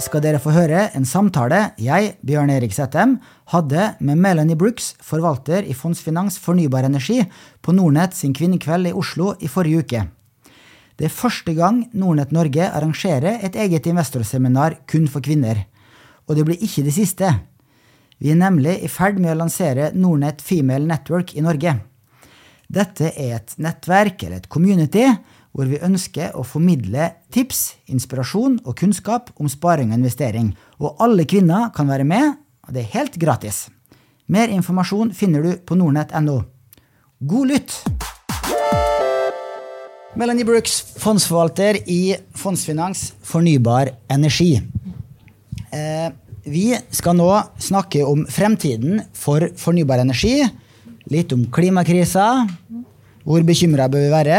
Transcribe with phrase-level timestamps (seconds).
[0.00, 3.18] Skal dere få høre en samtale jeg, Bjørn Erik Settem,
[3.52, 7.18] hadde med Melanie Brooks, forvalter i Fondsfinans Fornybar Energi,
[7.60, 10.00] på Nordnett sin kvinnekveld i Oslo i forrige uke.
[10.96, 15.66] Det er første gang Nordnett Norge arrangerer et eget investorseminar kun for kvinner.
[16.28, 17.34] Og det blir ikke det siste.
[18.16, 21.76] Vi er nemlig i ferd med å lansere Nordnett Female Network i Norge.
[22.70, 25.04] Dette er et nettverk eller et community
[25.52, 30.52] hvor vi ønsker å formidle tips, inspirasjon og kunnskap om sparing og investering.
[30.78, 33.68] Og alle kvinner kan være med, og det er helt gratis.
[34.30, 36.38] Mer informasjon finner du på nordnett.no.
[37.26, 37.74] God lytt!
[40.18, 44.56] Melanie Brooks, fondsforvalter i Fondsfinans Fornybar Energi.
[45.70, 46.08] Eh,
[46.50, 47.28] vi skal nå
[47.62, 50.40] snakke om fremtiden for fornybar energi.
[51.12, 52.26] Litt om klimakrisa.
[53.22, 54.38] Hvor bekymra bør vi være?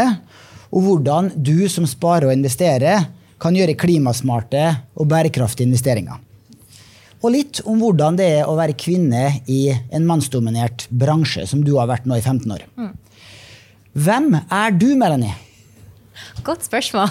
[0.72, 3.08] Og hvordan du som sparer og investerer,
[3.42, 6.20] kan gjøre klimasmarte og bærekraftige investeringer.
[7.22, 11.76] Og litt om hvordan det er å være kvinne i en mannsdominert bransje, som du
[11.76, 12.66] har vært nå i 15 år.
[13.92, 15.34] Hvem er du, Melanie?
[16.42, 17.10] Godt spørsmål.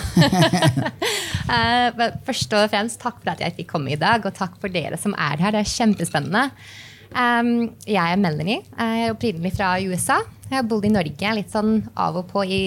[1.52, 4.74] uh, først og fremst takk for at jeg fikk komme i dag, og takk for
[4.74, 5.56] dere som er her.
[5.56, 6.50] Det er kjempespennende.
[7.12, 8.62] Um, jeg er Melanie.
[8.78, 10.22] Jeg er opprinnelig fra USA.
[10.48, 12.62] Jeg har bodd i Norge litt sånn av og på i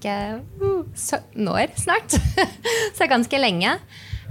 [0.00, 0.16] ca.
[0.60, 2.16] Uh, 17 år snart.
[2.96, 3.76] Så ganske lenge.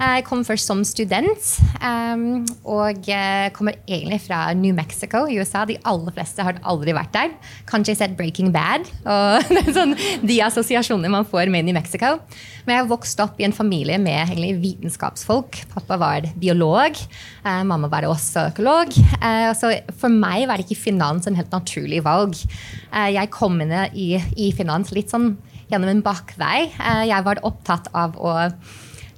[0.02, 3.05] Jeg kom først som student um, og
[3.53, 5.61] kommer egentlig fra New Mexico i USA.
[5.69, 7.35] De aller fleste har aldri vært der.
[7.69, 8.89] Kanskje sett Breaking Bad.
[9.05, 9.94] og sånn,
[10.25, 12.16] De assosiasjonene man får med New Mexico.
[12.66, 15.61] Men jeg vokste opp i en familie med egentlig, vitenskapsfolk.
[15.75, 16.97] Pappa var biolog.
[17.45, 18.97] Uh, mamma var også økolog.
[19.22, 22.41] Uh, så for meg var det ikke finans en helt naturlig valg.
[22.90, 25.35] Uh, jeg kom inn i, i finans litt sånn
[25.72, 26.72] gjennom en bakvei.
[27.07, 28.34] jeg var opptatt av å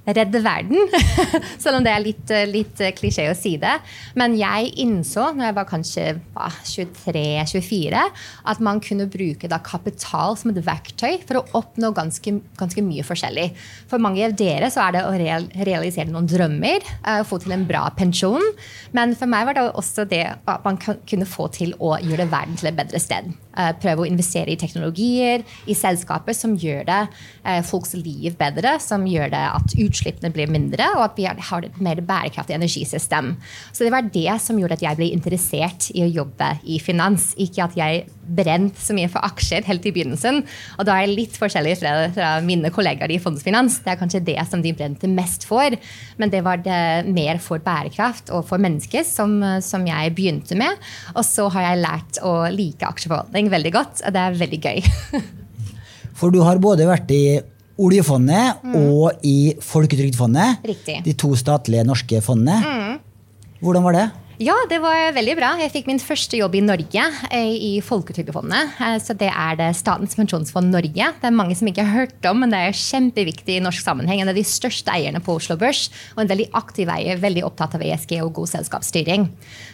[0.06, 0.90] redde verden.
[1.62, 3.72] Selv om det er litt, eh, litt eh, klisjé å si det.
[4.18, 8.02] Men jeg innså når jeg var kanskje 23-24,
[8.52, 13.46] at man kunne bruke kapital som et verktøy for å oppnå ganske, ganske, mye forskjellig.
[13.90, 15.14] For mange av dere så er det å
[15.64, 18.44] realisere noen drømmer, uh, få til en bra pensjon.
[18.96, 22.58] Men for meg var det også det at man kunne få til å gjøre verden
[22.60, 23.32] til et bedre sted.
[23.54, 28.76] Uh, prøve å investere i teknologier, i selskaper som gjør det uh, folks liv bedre,
[28.82, 33.34] som gjør det at utslippene blir mindre, og at vi har et mer bærekraftig energisystem.
[33.70, 37.32] Så det var det som gjorde at jeg ble interessert i å jobbe i finans.
[37.40, 40.42] Ikke at jeg brent så mye for aksjer helt i begynnelsen.
[40.78, 43.80] Og da er jeg litt forskjellig fra, fra mine kollegaer i Fondsfinans.
[43.84, 45.76] Det er kanskje det som de brente mest for.
[46.20, 50.80] Men det var det mer for bærekraft og for mennesker som, som jeg begynte med.
[51.14, 54.84] Og så har jeg lært å like aksjeforvaltning veldig godt, og det er veldig gøy.
[56.14, 57.24] For du har både vært i
[57.82, 58.74] oljefondet mm.
[58.78, 60.62] og i Folketrygdfondet.
[60.70, 61.00] Riktig.
[61.06, 62.60] De to statlige norske fondene.
[62.62, 63.00] Mm.
[63.64, 64.04] Hvordan var det?
[64.42, 65.52] Ja, det var veldig bra.
[65.62, 68.72] Jeg fikk min første jobb i Norge, eh, i Folketrygdfondet.
[68.82, 71.06] Eh, så det er det Statens pensjonsfond Norge.
[71.20, 74.20] Det er mange som ikke har hørt om, men det er kjempeviktig i norsk sammenheng.
[74.20, 77.76] En av de største eierne på Oslo Børs, og en veldig aktiv eier, veldig opptatt
[77.78, 79.28] av ESG og god selskapsstyring.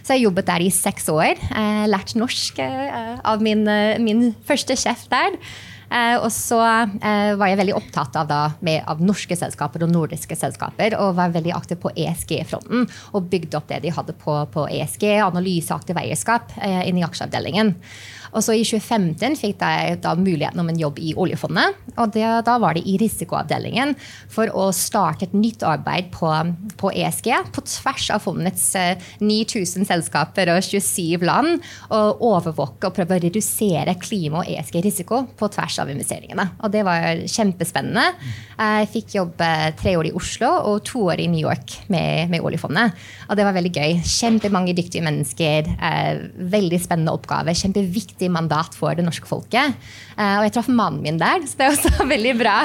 [0.05, 1.41] Så jeg jobbet der i seks år.
[1.41, 3.65] Eh, lært norsk av min,
[4.05, 5.41] min første sjef der.
[5.91, 9.93] Eh, og så eh, var jeg veldig opptatt av, da, med, av norske selskaper og
[9.93, 10.97] nordiske selskaper.
[11.03, 12.87] Og var veldig aktiv på ESG-fronten
[13.17, 17.75] og bygde opp det de hadde på, på ESG, analyseaktiv eierskap, eh, inn i aksjeavdelingen.
[18.35, 21.77] Og så I 2015 fikk jeg da muligheten om en jobb i oljefondet.
[21.97, 23.97] og det, Da var det i risikoavdelingen
[24.29, 26.31] for å starte et nytt arbeid på,
[26.77, 28.75] på ESG på tvers av fondets
[29.21, 31.61] 9000 selskaper og 27 land.
[31.91, 36.51] Og overvåke og prøve å redusere klima- og ESG-risiko på tvers av investeringene.
[36.63, 38.05] Og Det var kjempespennende.
[38.61, 39.49] Jeg fikk jobbe
[39.81, 42.95] tre år i Oslo og to år i New York med, med oljefondet.
[43.29, 43.97] Og det var veldig gøy.
[44.05, 45.71] Kjempemange dyktige mennesker.
[45.81, 46.23] Eh,
[46.53, 47.55] veldig spennende oppgave.
[47.57, 49.77] Kjempeviktig viktig mandat for det norske folket.
[50.17, 52.57] Eh, og jeg traff mannen min der, så det er også veldig bra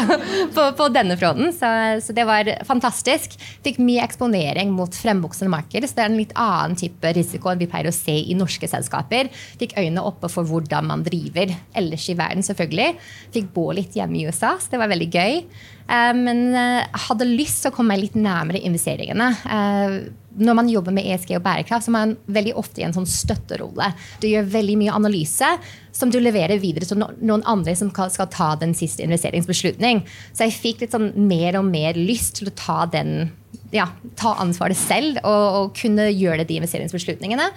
[0.56, 1.54] på, på denne fronten.
[1.56, 1.69] Så,
[2.04, 3.38] så, det var fantastisk.
[3.63, 7.62] Fikk mye eksponering mot fremvoksende markeder, så det er en litt annen type risiko enn
[7.62, 9.31] vi pleier å se i norske selskaper.
[9.60, 12.96] Fikk øynene oppe for hvordan man driver ellers i verden, selvfølgelig.
[13.36, 15.40] Fikk bo litt hjemme i USA, så det var veldig gøy.
[15.86, 19.34] Eh, men eh, hadde lyst til å komme meg litt nærmere investeringene
[20.36, 23.08] når man jobber med ESG og bærekraft, så er man veldig ofte i en sånn
[23.08, 23.92] støtterolle.
[24.20, 25.50] Du gjør veldig mye analyse
[25.96, 30.04] som du leverer videre til noen andre som skal ta den siste investeringsbeslutning.
[30.36, 33.32] Så jeg fikk litt sånn mer og mer lyst til å ta, den,
[33.76, 33.88] ja,
[34.20, 37.52] ta ansvaret selv og, og kunne gjøre de investeringsbeslutningene.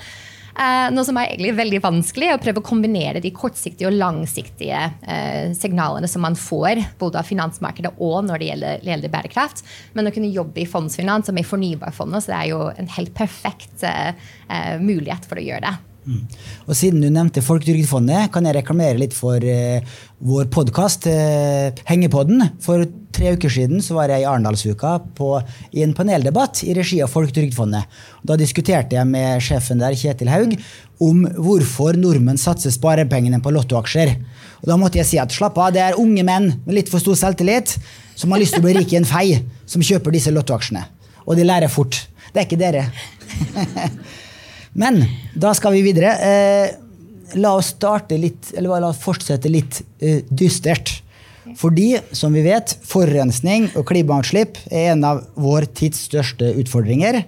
[0.58, 4.80] Uh, noe som er egentlig veldig vanskelig, å prøve å kombinere de kortsiktige og langsiktige
[5.06, 9.62] uh, signalene som man får, både av finansmarkedet og når det gjelder, gjelder bærekraft.
[9.94, 13.14] Men å kunne jobbe i fondsfinans og med Fornybarfondet, så det er jo en helt
[13.14, 14.10] perfekt uh,
[14.82, 15.87] mulighet for å gjøre det.
[16.68, 22.44] Og Siden du nevnte Folketrygdfondet, kan jeg reklamere litt for uh, vår podkast uh, Hengepodden.
[22.64, 24.94] For tre uker siden så var jeg i Arendalsuka
[25.74, 27.98] i en paneldebatt i regi av Folketrygdfondet.
[28.24, 30.54] Da diskuterte jeg med sjefen der, Kjetil Haug,
[31.04, 34.14] om hvorfor nordmenn satser sparepengene på lottoaksjer.
[34.62, 37.02] Og Da måtte jeg si at slapp av, det er unge menn med litt for
[37.02, 37.76] stor selvtillit
[38.18, 40.86] som har lyst til å bli rike i en fei, som kjøper disse lottoaksjene.
[41.28, 42.00] Og de lærer fort.
[42.32, 42.88] Det er ikke dere.
[44.72, 45.00] Men
[45.34, 46.14] da skal vi videre.
[46.18, 46.76] Eh,
[47.38, 51.02] la oss starte litt, eller la oss fortsette litt eh, dystert.
[51.56, 57.22] Fordi, som vi vet, forurensning og klimautslipp er en av vår tids største utfordringer.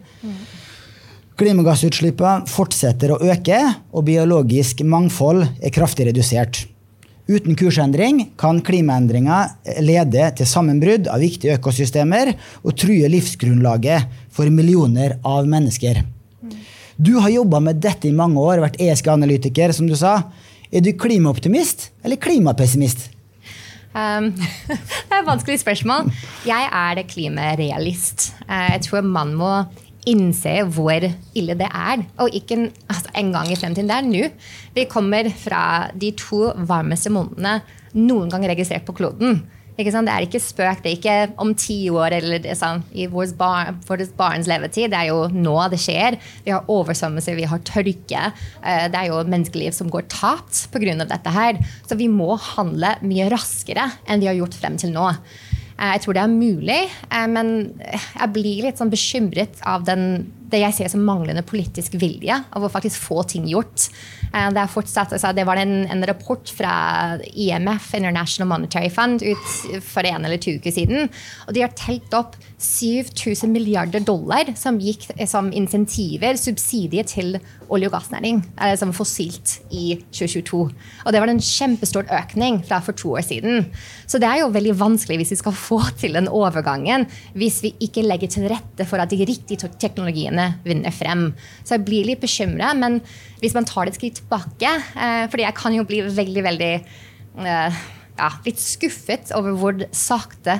[1.41, 3.63] Klimagassutslippene fortsetter å øke,
[3.97, 6.67] og biologisk mangfold er kraftig redusert.
[7.31, 15.17] Uten kursendring kan klimaendringer lede til sammenbrudd av viktige økosystemer og true livsgrunnlaget for millioner
[15.25, 16.03] av mennesker.
[17.01, 20.19] Du har jobba med dette i mange år, vært ESG-analytiker, som du sa.
[20.69, 23.07] Er du klimaoptimist eller klimapessimist?
[23.95, 24.29] Um,
[24.69, 26.11] det er et vanskelig spørsmål.
[26.45, 28.35] Jeg er det klimarealist.
[28.45, 29.55] Eh, jeg tror man må
[30.11, 32.05] innse hvor ille det er.
[32.21, 33.89] Og ikke altså, en gang i fremtiden.
[33.89, 34.29] Det er nå.
[34.77, 35.63] Vi kommer fra
[35.97, 37.63] de to varmeste månedene
[37.97, 39.41] noen gang registrert på kloden.
[39.81, 40.83] Det er ikke spøk.
[40.83, 43.75] Det er ikke om ti år eller sånn, i vårt bar,
[44.19, 44.91] barns levetid.
[44.93, 46.19] Det er jo nå det skjer.
[46.45, 48.25] Vi har oversvømmelser, vi har tørke.
[48.63, 51.05] Eh, det er jo menneskeliv som går tapt pga.
[51.05, 51.59] dette her.
[51.87, 55.09] Så vi må handle mye raskere enn vi har gjort frem til nå.
[55.81, 56.81] Eh, jeg tror det er mulig,
[57.11, 61.97] eh, men jeg blir litt sånn bekymret av den, det jeg ser som manglende politisk
[62.01, 63.89] vilje av å faktisk få ting gjort.
[64.31, 66.73] Eh, det, fortsatt, altså, det var en, en, rapport fra
[67.31, 71.11] IMF, International Monetary Fund, ut for en eller to uker siden.
[71.47, 77.39] Og de har telt opp 7000 milliarder dollar som gikk som insentiver, subsidier, til
[77.71, 78.43] olje- og gassnæring,
[78.79, 80.61] som fossilt, i 2022.
[81.07, 83.69] Og det var en kjempestor økning fra for to år siden.
[84.11, 87.07] Så det er jo veldig vanskelig hvis vi skal få til den overgangen,
[87.39, 91.31] hvis vi ikke legger til rette for at de riktige teknologiene vinner frem.
[91.63, 93.01] Så jeg blir litt bekymra, men
[93.43, 96.73] hvis man tar det et skritt tilbake, eh, fordi jeg kan jo bli veldig, veldig
[97.47, 97.81] eh,
[98.21, 100.59] ja, litt skuffet over hvor sakte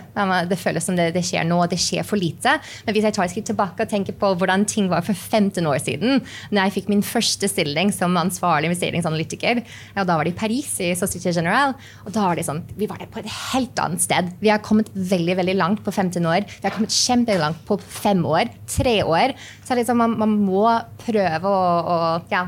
[0.49, 1.59] det føles som det, det, skjer nå.
[1.71, 2.57] Det skjer for lite.
[2.87, 5.67] Men hvis jeg tar et skritt tilbake og tenker på hvordan ting var for 15
[5.69, 9.63] år siden, når jeg fikk min første stilling som ansvarlig investeringsanalytiker,
[9.97, 11.77] og da var det i Paris, i Société Générale,
[12.07, 14.33] og da var det sånn, vi var der på et helt annet sted.
[14.41, 16.49] Vi har kommet veldig veldig langt på 15 år.
[16.49, 19.37] Vi har kommet kjempelangt på fem år, tre år.
[19.67, 20.65] Så liksom man, man må
[21.05, 22.01] prøve å, å
[22.33, 22.47] ja,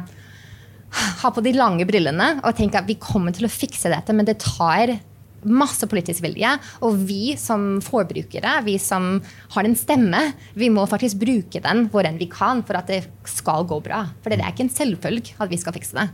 [0.93, 4.29] ha på de lange brillene og tenke at vi kommer til å fikse dette, men
[4.29, 4.94] det tar
[5.43, 6.55] masse politisk vilje.
[6.87, 9.17] Og vi som forbrukere, vi som
[9.56, 10.25] har en stemme,
[10.55, 14.05] vi må faktisk bruke den hvor enn vi kan for at det skal gå bra.
[14.23, 16.11] For det er ikke en selvfølge at vi skal fikse det.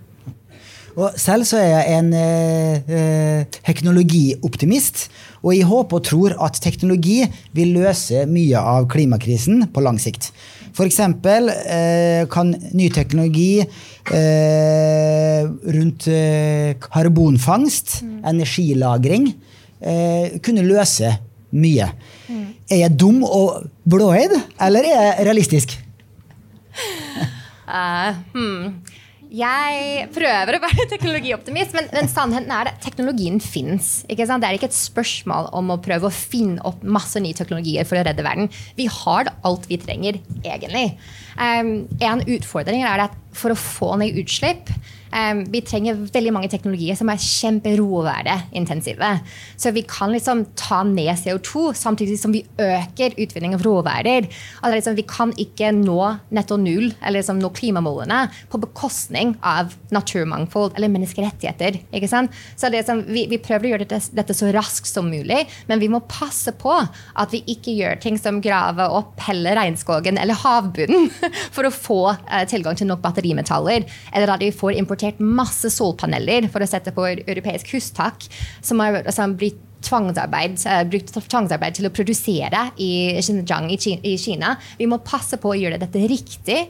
[0.99, 5.07] Og selv så er jeg en eh, eh, teknologioptimist.
[5.45, 7.21] Og jeg håper og tror at teknologi
[7.55, 10.33] vil løse mye av klimakrisen på lang sikt.
[10.79, 10.99] F.eks.
[11.03, 13.59] Eh, kan ny teknologi
[14.15, 15.41] eh,
[15.75, 18.21] rundt eh, karbonfangst, mm.
[18.31, 19.27] energilagring,
[19.83, 21.17] eh, kunne løse
[21.51, 21.89] mye.
[22.29, 22.47] Mm.
[22.71, 24.37] Er jeg dum og blåøyd,
[24.69, 25.75] eller er jeg realistisk?
[27.67, 28.79] Uh, hmm.
[29.29, 34.03] Jeg prøver å være teknologioptimist, men, men sannheten er at teknologien fins.
[34.09, 38.01] Det er ikke et spørsmål om å prøve å finne opp masse nye teknologier for
[38.01, 38.49] å redde verden.
[38.79, 40.87] Vi har alt vi trenger, egentlig.
[41.37, 44.73] Um, en utfordring er at for å få ned utslipp
[45.49, 49.11] vi trenger veldig mange teknologier som er kjemperåværeintensive.
[49.57, 54.29] Så vi kan liksom ta ned CO2 samtidig som vi øker utvinning av råværer.
[54.61, 55.99] Altså liksom, vi kan ikke nå
[56.35, 58.21] netto null eller liksom nå klimamålene
[58.53, 61.81] på bekostning av naturmangfold eller menneskerettigheter.
[61.93, 62.35] ikke sant?
[62.57, 65.91] Så liksom, vi, vi, prøver å gjøre dette, dette, så raskt som mulig, men vi
[65.91, 71.09] må passe på at vi ikke gjør ting som graver opp hele regnskogen eller havbunnen
[71.55, 75.71] for å få uh, tilgang til nok batterimetaller, eller at vi får importert importert masse
[75.71, 78.27] solpaneler for å sette på europeisk hustak,
[78.61, 80.59] som har altså, blitt tvangsarbeid,
[80.91, 84.57] brukt tvangsarbeid til å produsere i Xinjiang i Kina.
[84.79, 86.65] Vi må passe på å gjøre dette riktig.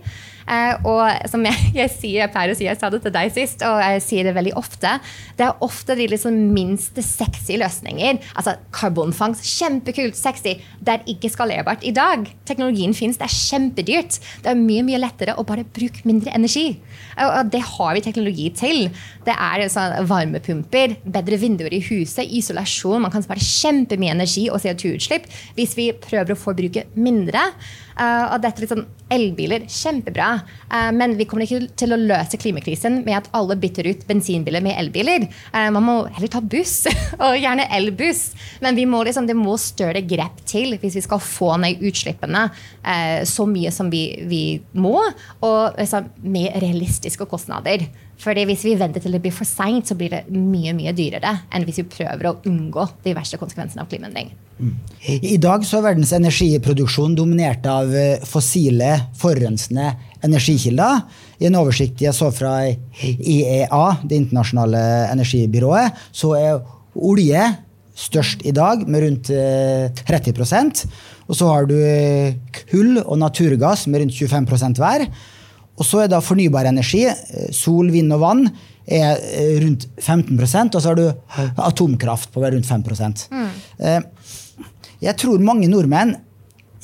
[0.48, 3.32] Uh, og som jeg, jeg, sier, jeg pleier å si, jeg sa det til deg
[3.34, 4.94] sist, og jeg sier det veldig ofte,
[5.38, 8.22] det er ofte de liksom minste sexy løsninger.
[8.34, 10.56] Altså karbonfangst, kjempekult, sexy.
[10.80, 12.26] Det er ikke skalerbart i dag.
[12.48, 14.18] Teknologien fins, det er kjempedyrt.
[14.44, 16.78] Det er mye mye lettere å bare bruke mindre energi.
[17.18, 18.88] Og det har vi teknologi til.
[19.26, 23.02] Det er sånn varmepumper, bedre vinduer i huset, isolasjon.
[23.04, 25.28] Man kan spare kjempemye energi og CO2-utslipp
[25.58, 27.42] hvis vi prøver å forbruke mindre.
[27.98, 30.28] Uh, og dette litt sånn Elbiler, kjempebra.
[30.68, 34.62] Uh, men vi kommer ikke til å løse klimakrisen med at alle bytter ut bensinbiler
[34.62, 35.26] med elbiler.
[35.50, 36.84] Uh, man må heller ta buss,
[37.24, 38.28] og gjerne elbuss.
[38.62, 42.46] Men må liksom, det må større grep til hvis vi skal få ned utslippene
[43.28, 44.42] så mye som vi, vi
[44.78, 44.94] må,
[45.44, 47.84] og liksom, med realistiske kostnader.
[48.18, 51.36] Fordi Hvis vi venter til det blir for seint, så blir det mye mye dyrere
[51.54, 54.32] enn hvis vi prøver å unngå de verste konsekvensene av klimaendring.
[54.58, 59.92] I dag så er verdens energiproduksjon dominert av eh, fossile, forurensende
[60.26, 61.04] energikilder.
[61.38, 66.58] I en oversikt jeg så fra IEA, Det internasjonale energibyrået, så er
[66.98, 67.44] olje
[67.98, 70.86] størst i dag, med rundt 30 eh,
[71.28, 72.34] Og så har du eh,
[72.66, 75.06] kull og naturgass med rundt 25% hver.
[75.78, 77.04] Og så er da fornybar energi,
[77.54, 78.48] sol, vind og vann,
[78.88, 79.18] er
[79.62, 81.06] rundt 15% og så har du
[81.60, 82.82] atomkraft på rundt 5
[83.28, 83.50] mm.
[84.98, 86.16] Eh, jeg tror mange nordmenn,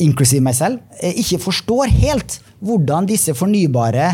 [0.03, 4.09] inklusiv meg selv, ikke forstår helt hvordan disse fornybare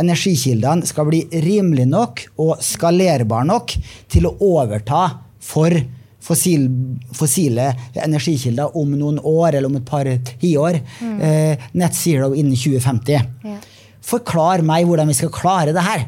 [0.00, 3.74] energikildene skal bli rimelig nok og skalerbare nok
[4.10, 5.04] til å overta
[5.42, 5.74] for
[6.20, 6.66] fossil,
[7.16, 10.08] fossile energikilder om noen år eller om et par
[10.42, 10.80] tiår.
[11.00, 11.20] Mm.
[11.26, 13.30] Eh, net zero innen 2050.
[13.46, 13.56] Ja.
[14.10, 16.06] Forklar meg hvordan vi skal klare det her.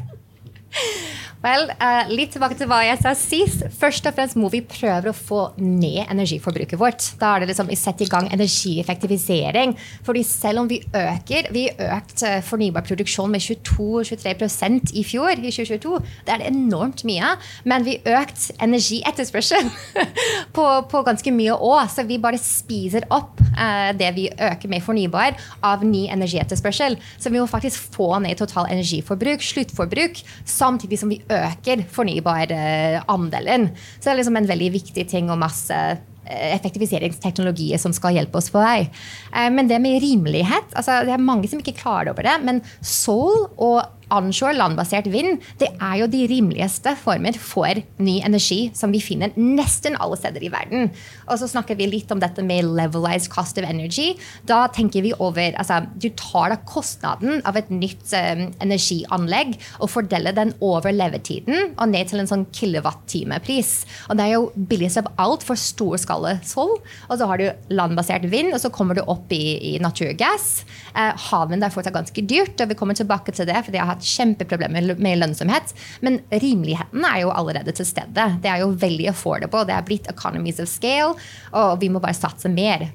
[1.43, 3.65] Vel, uh, litt tilbake til hva jeg sa sist.
[3.75, 7.03] Først og fremst må vi prøve å få ned energiforbruket vårt.
[7.19, 9.73] Da er det liksom sette i gang energieffektivisering.
[10.07, 15.51] Fordi selv om vi øker Vi økte uh, fornybar produksjon med 22-23 i fjor, i
[15.51, 15.99] 2022.
[16.23, 17.33] Det er det enormt mye.
[17.67, 19.67] Men vi økte energietterspørsel
[20.55, 21.91] på, på ganske mye òg.
[21.91, 26.95] Så vi bare spiser opp uh, det vi øker med fornybar av ny energietterspørsel.
[27.19, 33.69] Så vi må faktisk få ned total energiforbruk, sluttforbruk, samtidig som vi øker øker fornybarandelen.
[33.97, 38.39] Så det er liksom en veldig viktig ting og masse eh, effektiviseringsteknologier som skal hjelpe
[38.39, 38.85] oss på vei.
[39.33, 42.37] Eh, men det med rimelighet altså Det er mange som ikke klarer over det.
[42.45, 43.83] Men sol og
[44.13, 49.33] onshore, landbasert vind, det er jo de rimeligste former for ny energi som vi finner
[49.37, 50.89] nesten alle steder i verden.
[51.27, 54.13] Og så snakker vi litt om dette med levelized cost of energy.
[54.49, 59.91] Da tenker vi over altså, Du tar da kostnaden av et nytt um, energianlegg og
[59.91, 63.73] fordeler den over levetiden og ned til en sånn kilowattimepris.
[64.09, 66.75] Og det er jo billigst av alt for storskala sol.
[67.09, 70.63] Og så har du landbasert vind, og så kommer du opp i, i naturgass.
[70.93, 73.59] Eh, havvind er fortsatt ganske dyrt, og vi kommer tilbake til det.
[73.63, 75.73] for det har hatt kjempeproblemer med lønnsomhet.
[76.05, 78.27] Men rimeligheten er jo allerede til stede.
[78.43, 79.65] Det er jo veldig affordable.
[79.69, 81.15] Det er blitt economies of scale,
[81.51, 82.89] og vi må bare satse mer.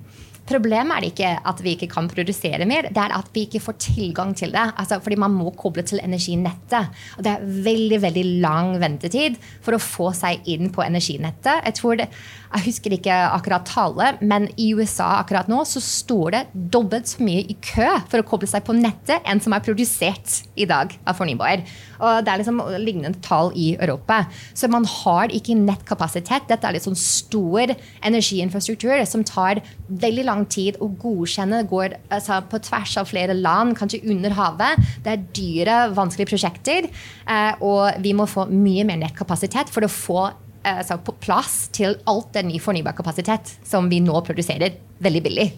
[0.48, 3.76] Problemet er ikke at vi ikke kan produsere mer, det er at vi ikke får
[3.84, 4.64] tilgang til det.
[4.80, 6.88] Altså, fordi man må koble til energinettet.
[7.18, 11.64] Og det er veldig veldig lang ventetid for å få seg inn på energinettet.
[11.68, 12.08] Jeg tror det,
[12.48, 17.24] jeg husker ikke akkurat tallet, men i USA akkurat nå så står det dobbelt så
[17.24, 20.94] mye i kø for å koble seg på nettet enn som er produsert i dag
[21.04, 21.64] av fornybar.
[21.98, 24.22] Og Det er liksom lignende tall i Europa.
[24.54, 26.48] Så man har ikke nettkapasitet.
[26.48, 27.74] Dette er litt sånn stor
[28.06, 31.64] energiinfrastruktur som tar veldig lang tid å godkjenne.
[31.68, 34.90] går altså, på tvers av flere land, kanskje under havet.
[35.04, 36.88] Det er dyre, vanskelige prosjekter.
[37.26, 40.20] Eh, og vi må få mye mer nettkapasitet for å få
[40.62, 45.48] altså, på plass til alt den nye fornybar kapasitet som vi nå produserer veldig billig.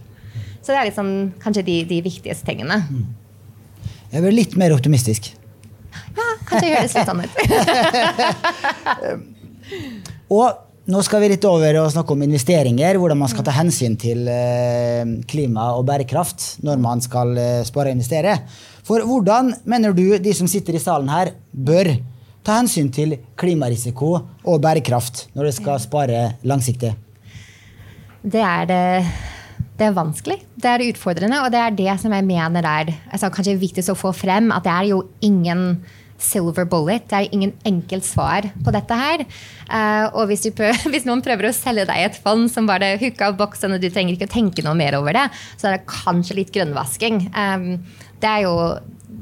[0.61, 2.83] Så det er liksom, kanskje de, de viktigste tingene.
[2.89, 3.07] Mm.
[4.11, 5.33] Jeg blir litt mer optimistisk.
[6.17, 7.35] Ja, kanskje det høres litt sånn ut.
[10.41, 12.97] og nå skal vi litt over og snakke om investeringer.
[13.01, 17.35] Hvordan man skal ta hensyn til eh, klima og bærekraft når man skal
[17.69, 18.39] spare og investere.
[18.87, 21.93] For hvordan mener du de som sitter i salen her, bør
[22.47, 26.95] ta hensyn til klimarisiko og bærekraft når de skal spare langsiktig?
[28.21, 28.85] Det er det
[29.81, 33.31] det er vanskelig, det er utfordrende, og det er det som jeg mener er altså,
[33.33, 34.51] kanskje viktigst å få frem.
[34.53, 35.63] At det er jo ingen
[36.23, 37.07] silver bullet.
[37.11, 39.25] Det er ingen enkelt svar på dette her.
[39.71, 43.33] Uh, og hvis, prøver, hvis, noen prøver å selge deg et fond som bare hooka
[43.33, 45.91] opp boksen, og du trenger ikke å tenke noe mer over det, så er det
[45.91, 47.27] kanskje litt grønnvasking.
[47.35, 47.69] Um,
[48.21, 48.57] det er jo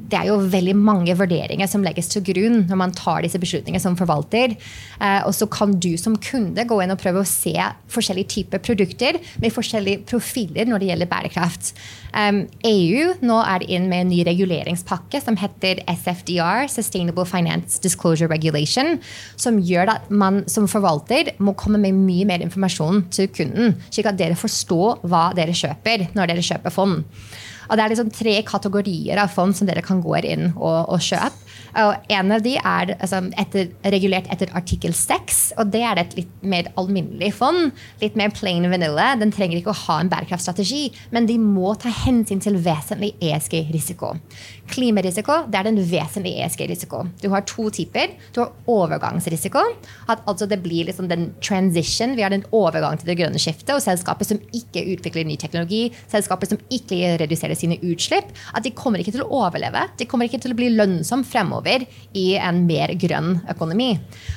[0.08, 3.82] det er jo veldig mange vurderinger som legges til grunn når man tar disse beslutningene
[3.82, 4.56] som forvalter.
[5.00, 7.54] Uh, og så kan du som kunde gå inn og prøve å se
[7.92, 11.72] forskjellige typer produkter med forskjellige profiler når det gjelder bærekraft.
[12.18, 18.96] EU nå er inn med en ny reguleringspakke som heter SFDR, Sustainable Finance Disclosure Regulation,
[19.36, 24.08] som gjør at man som forvalter må komme med mye mer informasjon til kunden, slik
[24.10, 27.04] at dere forstår hva dere kjøper når dere kjøper fond.
[27.68, 31.02] Og det er liksom tre kategorier av fond som dere kan gå inn og, og
[31.04, 31.44] kjøpe.
[31.78, 36.16] Og en av de er altså, etter, regulert etter artikkel 6, og det er et
[36.16, 37.75] litt mer alminnelig fond.
[38.02, 39.10] Litt mer plain vanilla.
[39.20, 44.14] Den trenger ikke å ha en bærekraftstrategi, men de må ta hensyn til vesentlig ESG-risiko.
[44.68, 47.04] Klimarisiko det er den vesentlige ESG-risiko.
[47.22, 48.14] Du har to typer.
[48.34, 49.62] Du har overgangsrisiko.
[50.10, 52.14] At altså det blir liksom den transition.
[52.16, 53.75] Vi har den overgang til det grønne skiftet.
[53.76, 58.75] Og selskaper som ikke utvikler ny teknologi, selskaper som ikke reduserer sine utslipp, at de
[58.76, 59.87] kommer ikke til å overleve.
[59.98, 61.87] De kommer ikke til å bli lønnsomme fremover
[62.18, 63.90] i en mer grønn økonomi.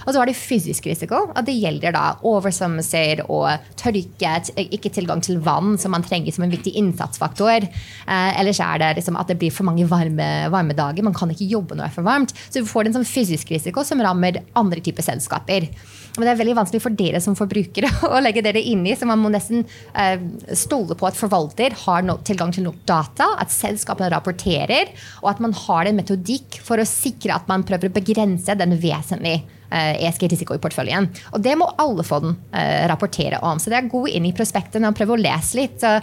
[0.05, 1.27] Og så har du fysisk risiko.
[1.35, 6.45] at Det gjelder da oversvømmelser og tørke, ikke tilgang til vann, som man trenger som
[6.45, 7.67] en viktig innsatsfaktor.
[7.67, 10.20] Eh, ellers er det liksom at det blir for mange varme,
[10.53, 11.05] varme dager.
[11.05, 12.35] Man kan ikke jobbe når det er for varmt.
[12.47, 15.69] Så du får en sånn fysisk risiko som rammer andre typer selskaper.
[16.17, 19.07] Men det er veldig vanskelig for dere som forbrukere å legge dere inn i, så
[19.07, 19.63] man må nesten
[19.95, 20.19] eh,
[20.57, 24.91] stole på at forvalter har no tilgang til nok data, at selskapene rapporterer,
[25.23, 28.75] og at man har en metodikk for å sikre at man prøver å begrense den
[28.81, 31.07] vesentlige ESG-risiko i porteføljen.
[31.31, 33.55] Og det må alle fond uh, rapportere om.
[33.55, 36.01] Så det er god inn i prospektet når man prøver å lese litt uh,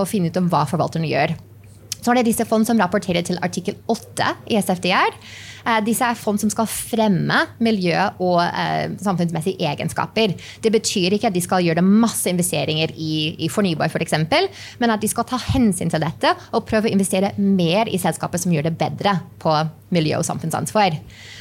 [0.00, 1.36] og finne ut om hva forvalterne gjør.
[2.00, 5.16] Så er det disse fond som rapporterer til artikkel 8 i SFDR.
[5.66, 10.34] Eh, disse er fond som skal fremme miljø- og eh, samfunnsmessige egenskaper.
[10.62, 14.48] Det betyr ikke at de skal gjøre masse investeringer i, i fornybar, for eksempel,
[14.80, 18.40] men at de skal ta hensyn til dette og prøve å investere mer i selskaper
[18.40, 19.54] som gjør det bedre på
[19.94, 20.96] miljø- og samfunnsansvar.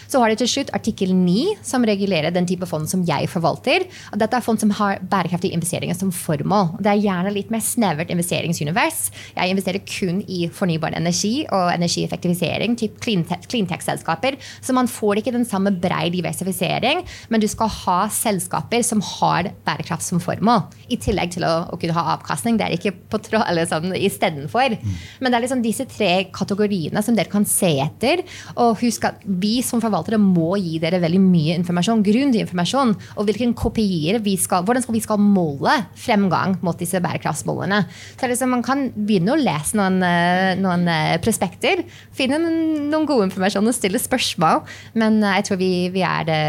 [0.09, 3.85] Så har de til slutt artikkel 9, som regulerer den type fond som jeg forvalter.
[4.09, 6.79] Og dette er fond som har bærekraftige investeringer som formål.
[6.81, 9.03] Det er gjerne litt mer snevert investeringsunivers.
[9.35, 14.39] Jeg investerer kun i fornybar energi og energieffektivisering, typ cleantech-selskaper.
[14.65, 19.51] Så man får ikke den samme brei diversifisering, men du skal ha selskaper som har
[19.67, 20.65] bærekraft som formål.
[20.89, 22.57] I tillegg til å, å kunne ha avkastning.
[22.57, 24.73] Det er ikke på tråd, eller sånn istedenfor.
[24.73, 24.97] Mm.
[25.21, 28.25] Men det er liksom disse tre kategoriene som dere kan se etter.
[28.57, 32.93] Og husk at vi som forvalter forvaltere må gi dere veldig mye informasjon, grundig informasjon,
[33.17, 37.83] og hvilken kopier vi skal, hvordan skal vi skal måle fremgang mot disse bærekraftsmålene.
[38.19, 43.29] Så liksom, Man kan begynne å lese noen, eh, noen eh, prospekter, finne noen gode
[43.29, 44.63] informasjon og stille spørsmål,
[44.95, 46.41] men eh, jeg tror vi, vi, det,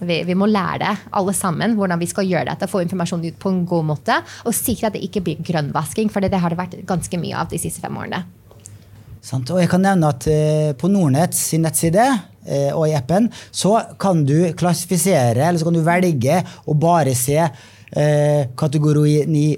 [0.00, 3.52] vi, vi må lære alle sammen hvordan vi skal gjøre dette, få informasjon ut på
[3.52, 6.82] en god måte, og sikre at det ikke blir grønnvasking, for det har det vært
[6.88, 8.24] ganske mye av de siste fem årene.
[9.28, 10.24] Sant, og jeg kan nevne at
[10.78, 12.04] På Nordnetts nettside
[12.74, 17.40] og i appen så kan du klassifisere, eller så kan du velge å bare se
[17.40, 19.48] eh, kategori 9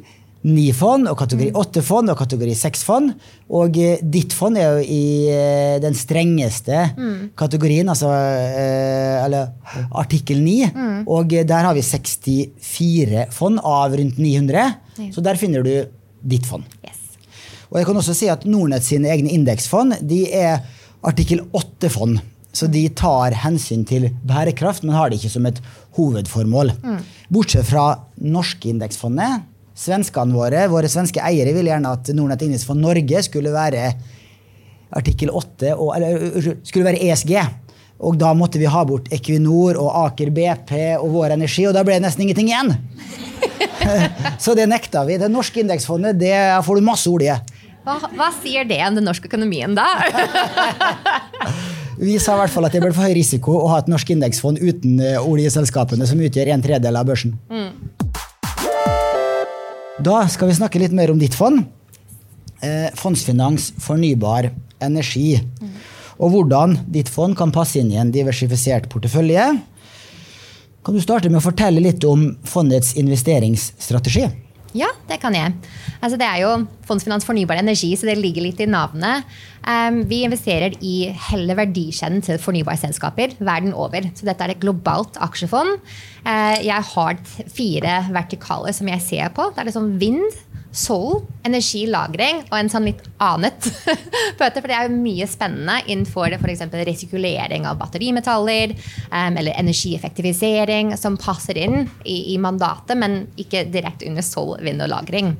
[0.48, 1.56] ni fond, og kategori mm.
[1.60, 3.12] åtte fond og kategori seks fond.
[3.52, 5.02] Og ditt fond er jo i
[5.82, 7.18] den strengeste mm.
[7.38, 9.50] kategorien, altså eller
[10.00, 10.70] artikkel 9.
[10.72, 11.02] Mm.
[11.12, 14.64] Og der har vi 64 fond av rundt 900,
[14.96, 15.10] ja.
[15.12, 15.74] så der finner du
[16.20, 16.64] ditt fond.
[16.86, 16.96] Yes.
[17.70, 20.64] Og jeg kan også si at Nordnett sine egne indeksfond de er
[21.06, 22.18] artikkel 8-fond.
[22.52, 25.60] Så de tar hensyn til bærekraft, men har det ikke som et
[25.98, 26.72] hovedformål.
[26.82, 26.98] Mm.
[27.30, 27.84] Bortsett fra
[28.18, 29.46] norske indeksfondet.
[29.78, 33.92] Svenskene våre, våre svenske eiere ville gjerne at Nordnett indeksfond Norge skulle være
[34.98, 37.36] artikkel 8, og, eller skulle være ESG.
[38.00, 41.84] Og da måtte vi ha bort Equinor og Aker BP og Vår Energi, og da
[41.86, 42.74] ble det nesten ingenting igjen.
[44.42, 45.20] Så det nekta vi.
[45.20, 46.34] Det norske indeksfondet det
[46.66, 47.30] får du masse ord i.
[47.84, 49.86] Hva, hva, sier det om den norske økonomien, da?
[52.00, 54.14] Vi sa i hvert fall at det ble for høy risiko å ha et norsk
[54.14, 57.34] indeksfond uten eh, oljeselskapene, som utgjør en tredjedel av børsen.
[57.52, 57.74] Mm.
[60.00, 61.66] Da skal vi snakke litt mer om ditt fond.
[62.64, 64.48] Eh, fondsfinans fornybar
[64.80, 65.42] energi.
[65.60, 65.74] Mm.
[66.24, 69.50] Og hvordan ditt fond kan passe inn i en diversifisert portefølje.
[70.80, 74.24] Kan du starte med å fortelle litt om fondets investeringsstrategi?
[74.76, 75.54] Ja, det kan jeg.
[75.98, 76.50] Altså, det er jo
[76.86, 79.26] Fondsfinans fornybar energi, så det ligger litt i navnet.
[79.66, 84.06] Um, vi investerer i hele verdikjeden til fornybarselskaper verden over.
[84.14, 85.82] Så dette er et globalt aksjefond.
[86.22, 89.50] Uh, jeg har fire vertikaler som jeg ser på.
[89.50, 90.38] Det er liksom vind,
[90.72, 93.66] sol, energilagring og en sånn litt anet.
[94.38, 96.62] For det er jo mye spennende innenfor f.eks.
[96.70, 104.08] resirkulering av batterimetaller um, eller energieffektivisering som passer inn i, i, mandatet, men ikke direkte
[104.10, 105.34] under soul-vind og lagring.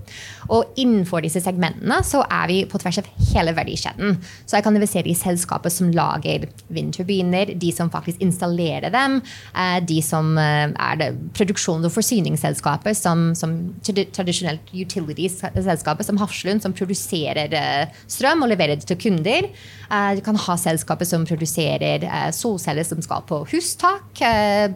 [0.51, 4.17] Og innenfor disse segmentene så er vi på tvers av hele verdikjeden.
[4.45, 9.21] Så jeg kan investere i selskaper som lager vindturbiner, de som faktisk installerer dem,
[9.55, 13.55] uh, de som uh, er det produksjons- og forsyningsselskaper som, som
[13.87, 19.51] tradisjonelt utilities-selskaper som Hafslund, som produserer uh, strøm og leverer det til kunder.
[19.91, 24.21] Du kan ha selskaper som produserer solceller som skal på hustak,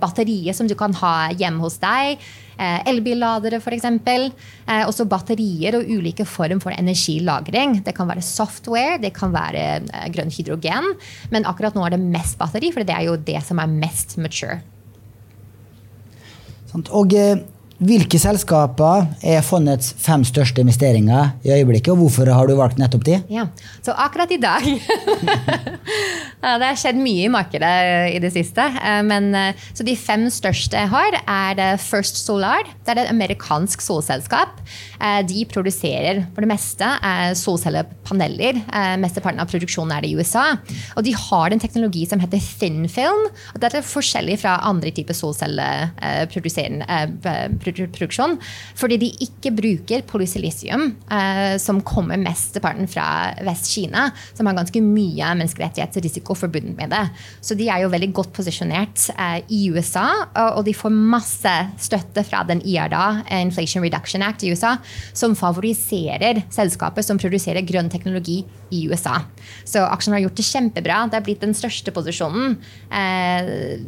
[0.00, 2.18] batterier som du kan ha hjemme hos deg.
[2.60, 3.86] Elbilladere, f.eks.
[3.86, 7.80] Eh, også batterier og ulike form for energilagring.
[7.86, 9.64] Det kan være software, det kan være
[10.14, 10.92] grønn hydrogen.
[11.34, 14.16] Men akkurat nå er det mest batteri, for det er jo det som er mest
[14.20, 14.60] mature.
[16.90, 17.12] Og
[17.82, 23.02] hvilke selskaper er fondets fem største investeringer i øyeblikket, og hvorfor har du valgt nettopp
[23.06, 23.18] de?
[23.32, 23.48] Ja,
[23.82, 24.62] så akkurat i dag
[26.44, 28.60] Det har skjedd mye i markedet i det siste.
[28.60, 32.68] Eh, men, eh, så de fem største jeg har, er First Solar.
[32.84, 34.60] Det er et amerikansk solselskap.
[35.00, 36.84] Eh, de produserer for det meste
[37.40, 38.60] solcellepaneler.
[39.00, 40.58] Mesteparten av produksjonen er i USA.
[40.98, 43.24] Og de har en teknologi som heter thin film.
[43.54, 46.84] og Dette er forskjellig fra andre typer solcelleproduksjon
[47.64, 48.36] produksjon,
[48.78, 53.06] fordi de ikke bruker polysilisium, eh, som kommer mesteparten fra
[53.44, 57.04] Vest-Kina, som har ganske mye menneskerettighetsrisiko forbundet med det.
[57.40, 61.52] Så de er jo veldig godt posisjonert eh, i USA, og, de får masse
[61.84, 64.76] støtte fra den IRDA, Inflation Reduction Act i USA,
[65.12, 68.40] som favoriserer selskaper som produserer grønn teknologi
[68.74, 69.20] i USA.
[69.64, 71.00] Så aksjen har gjort det kjempebra.
[71.10, 72.56] Det er blitt den største posisjonen.
[72.90, 73.82] Eh,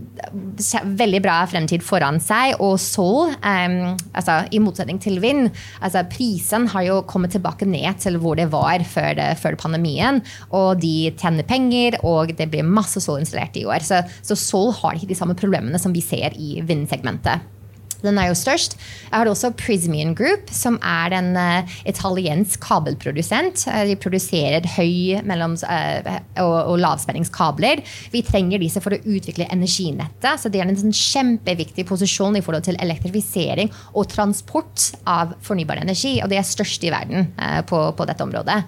[1.00, 2.56] veldig bra fremtid foran seg.
[2.62, 3.65] Og Seoul eh,
[4.12, 5.50] altså, I motsetning til vind.
[5.80, 10.22] Altså, prisen har jo kommet tilbake ned til hvor det var før, det, før pandemien.
[10.50, 13.84] Og de tjener penger, og det blir masse sol installert i år.
[13.86, 17.55] Så, så Sol har ikke de samme problemene som vi ser i vindsegmentet.
[18.04, 18.76] Den er jo størst.
[19.08, 23.66] Jeg har også Prismian Group, som er en uh, italiensk kabelprodusent.
[23.68, 26.10] Uh, de produserer høy mellom, uh,
[26.42, 27.84] og, og, lavspenningskabler.
[28.12, 30.42] Vi trenger disse for å utvikle energinettet.
[30.42, 35.80] Så det er en sånn kjempeviktig posisjon i forhold til elektrifisering og transport av fornybar
[35.82, 36.18] energi.
[36.22, 37.32] Og det er størst i verden
[37.68, 38.60] på, på dette området.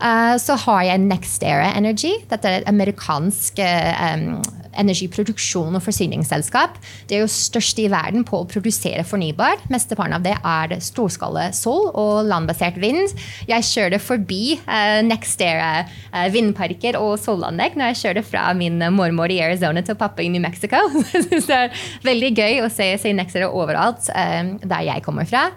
[0.00, 2.14] Uh, så har jeg Next Era Energy.
[2.30, 4.40] Dette er et amerikansk um,
[4.78, 6.78] energiproduksjon og forsyningsselskap.
[7.08, 9.60] Det er jo størst i verden på å produsere fornybar.
[9.72, 13.12] Mesteparten av det er storskala sol og landbasert vind.
[13.50, 19.32] Jeg kjører forbi uh, Nextera uh, vindparker og solanlegg når jeg kjører fra min mormor
[19.32, 20.82] i Arizona til pappa i New Mexico.
[21.30, 25.48] det er veldig gøy å se, se Nextera overalt uh, der jeg kommer fra.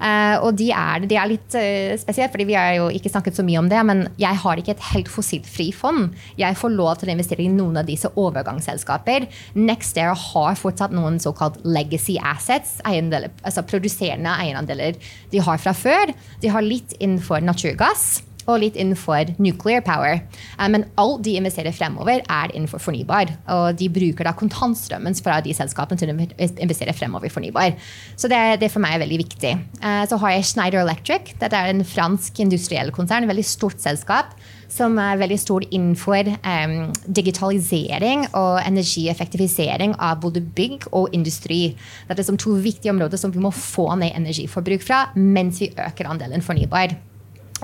[0.00, 3.38] Uh, og de er, de er litt uh, spesielt, fordi vi har jo ikke snakket
[3.38, 3.80] så mye om det.
[3.86, 6.12] Men jeg har ikke et helt fossilfri fond.
[6.40, 9.28] Jeg får lov til å investere i noen av disse overgangsselskaper.
[9.58, 15.00] NextAir har fortsatt noen såkalt legacy assets, eiendeler, altså produserende eierandeler
[15.32, 16.14] de har fra før.
[16.42, 20.20] De har litt innenfor naturgass og litt innenfor nuclear power.
[20.58, 23.32] Eh, men alt de investerer fremover, er innenfor fornybar.
[23.56, 27.76] Og de bruker da kontantstrømmen fra de selskapene til å investere fremover fornybar.
[28.16, 29.54] Så det, det for meg er veldig viktig.
[29.80, 31.34] Eh, så har jeg Schneider Electric.
[31.40, 33.28] Dette er en fransk industriell konsern.
[33.28, 34.36] veldig stort selskap
[34.74, 36.76] som er veldig stor innenfor um,
[37.06, 41.76] digitalisering og energieffektivisering av både bygg og industri.
[42.08, 45.72] Dette er som to viktige områder som vi må få ned energiforbruk fra mens vi
[45.78, 46.96] øker andelen fornybar.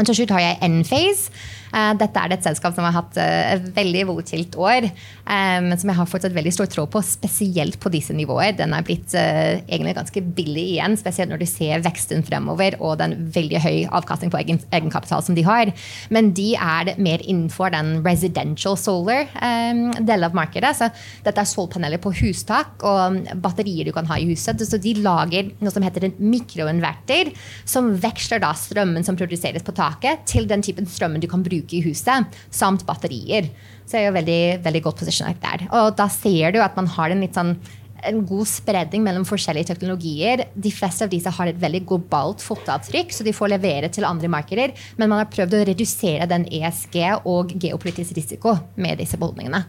[0.01, 1.33] Og til slutt har jeg Enphase.
[1.71, 5.79] Uh, dette er et selskap som har hatt uh, et veldig volatilt år, um, men
[5.79, 8.57] som jeg har fortsatt veldig stor tråd på, spesielt på disse nivåer.
[8.59, 13.15] Den er blitt egentlig ganske billig igjen, spesielt når du ser veksten fremover og den
[13.35, 15.71] veldig høy avkastning på egen, egenkapital som de har.
[16.11, 20.73] Men de er mer innenfor den residential solar delen av markedet.
[20.79, 20.91] Så
[21.27, 24.63] dette er solpaneler på hustak og batterier du kan ha i huset.
[24.67, 27.33] Så de lager noe som heter en mikroinverter,
[27.69, 29.90] som veksler da strømmen som produseres på taket,
[30.27, 33.51] til den typen strømmen du kan bruke bruke i huset, samt batterier.
[33.87, 35.69] Så jeg er jo veldig, veldig godt posisjonert der.
[35.75, 37.57] Og da ser du at man har en litt sånn
[38.01, 40.47] en god spredning mellom forskjellige teknologier.
[40.57, 44.31] De fleste av disse har et veldig globalt fotavtrykk, så de får levere til andre
[44.33, 44.73] markeder.
[44.97, 46.97] Men man har prøvd å redusere den ESG
[47.29, 49.67] og geopolitisk risiko med disse beholdningene.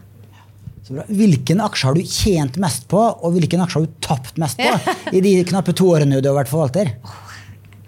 [1.12, 4.96] Hvilken aksje har du tjent mest på, og hvilken aksje har du tapt mest på
[5.12, 6.96] i de knappe to årene du har vært forvalter?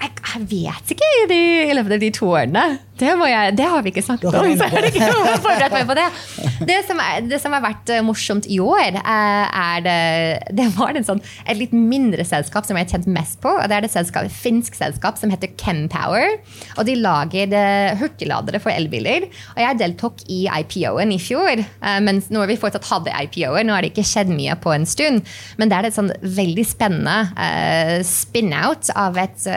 [0.05, 2.65] Jeg, jeg vet ikke i, i løpet av de to årene.
[2.95, 5.07] Det, jeg, det, har vi ikke snakket om, så jeg har ikke
[5.43, 6.07] forberedt meg på det.
[6.69, 10.69] Det som, er, det som har vært eh, morsomt i år, eh, er det Det
[10.77, 11.19] var sånn,
[11.51, 13.51] et litt mindre selskap som jeg har tjent mest på.
[13.51, 16.39] og Det er et selskap, et finsk selskap som heter Chempower.
[16.79, 19.27] og De lager eh, hurtigladere for elbiler.
[19.57, 21.65] og Jeg deltok i IPO-en i fjor,
[22.07, 23.67] men nå har vi fortsatt hadde IPO-er.
[23.67, 25.27] Nå har det ikke skjedd mye på en stund,
[25.59, 27.19] men det er et sånn veldig spennende
[28.07, 29.49] spin-out av et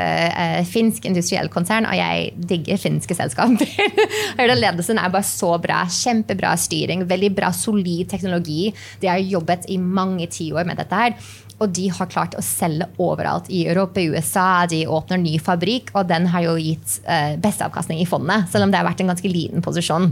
[0.68, 4.56] finsk industriell konsern, og jeg digger finske selskap selskaper.
[4.64, 5.84] ledelsen er bare så bra.
[5.92, 8.72] Kjempebra styring, veldig bra, solid teknologi.
[9.02, 11.18] De har jobbet i mange tiår med dette her.
[11.58, 14.68] Og de har klart å selge overalt i Europa, USA.
[14.70, 18.46] De åpner ny fabrikk, og den har jo gitt uh, beste avkastning i fondet.
[18.52, 20.12] Selv om det har vært en ganske liten posisjon.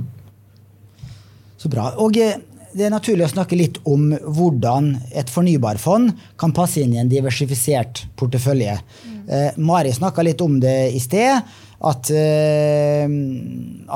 [1.61, 1.91] Så bra.
[2.01, 2.39] Og eh,
[2.75, 7.11] det er naturlig å snakke litt om hvordan et fornybarfond kan passe inn i en
[7.11, 8.75] diversifisert portefølje.
[9.05, 9.21] Mm.
[9.29, 11.39] Eh, Mari snakka litt om det i sted
[11.85, 13.05] at, eh,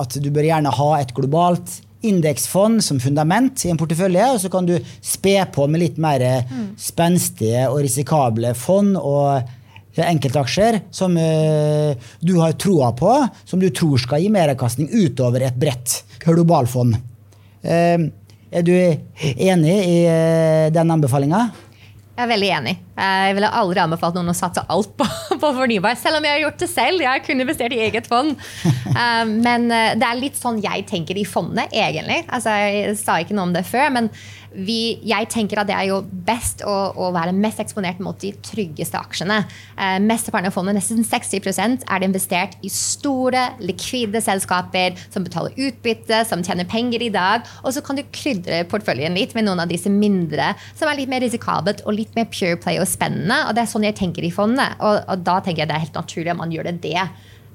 [0.02, 4.52] at du bør gjerne ha et globalt indeksfond som fundament i en portefølje, og så
[4.52, 6.68] kan du spe på med litt mer mm.
[6.80, 9.56] spenstige og risikable fond og
[10.00, 11.92] enkeltaksjer som uh,
[12.24, 13.12] du har troa på,
[13.44, 16.96] som du tror skal gi meravkastning utover et bredt globalfond.
[17.60, 19.98] Er du enig i
[20.72, 21.50] den anbefalinga?
[22.20, 22.72] Jeg er veldig enig.
[23.00, 25.06] Jeg ville aldri anbefalt noen å satse alt på,
[25.40, 27.00] på, fornybar, selv om jeg har gjort det selv.
[27.00, 28.34] Jeg har kun investert i eget fond.
[28.92, 32.26] Um, men uh, det er litt sånn jeg tenker i fondet, egentlig.
[32.28, 34.12] Altså, jeg sa ikke noe om det før, men
[34.54, 38.32] vi, jeg tenker at det er jo best å, å, være mest eksponert mot de
[38.46, 39.42] tryggeste aksjene.
[39.78, 45.58] Eh, Mesteparten av fondet, nesten 60 er det investert i store, likvide selskaper som betaler
[45.70, 47.48] utbytte, som tjener penger i dag.
[47.64, 51.12] Og så kan du krydre portføljen litt med noen av disse mindre, som er litt
[51.12, 53.44] mer risikabelt og litt mer pure play og spennende.
[53.48, 54.80] Og det er sånn jeg tenker i fondet.
[54.80, 57.10] Og, og da tenker jeg det er helt naturlig at man gjør det det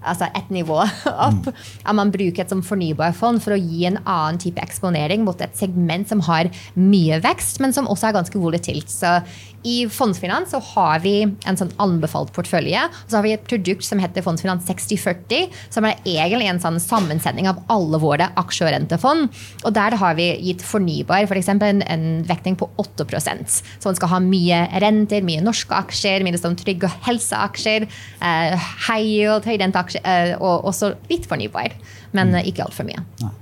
[0.05, 0.81] altså et nivå
[1.29, 1.51] opp.
[1.51, 5.57] At man bruker et som fornybarfond for å gi en annen type eksponering mot et
[5.59, 8.93] segment som har mye vekst, men som også er ganske volatilt.
[8.93, 9.19] Så
[9.65, 12.85] i Fondsfinans så har vi en sånn anbefalt portefølje.
[12.85, 16.77] Og så har vi et produkt som heter Fondsfinans 6040, som er egentlig en sånn
[16.83, 19.41] sammensending av alle våre aksje- og rentefond.
[19.65, 21.49] Og der har vi gitt fornybar f.eks.
[21.55, 26.25] For en, en vekting på 8% Så man skal ha mye renter, mye norske aksjer,
[26.27, 27.87] mye sånn trygge helseaksjer,
[28.21, 31.75] eh, high yield, høyrenteaksjer, eh, og også litt fornybar.
[32.17, 33.03] Men eh, ikke altfor mye.
[33.23, 33.33] Nei.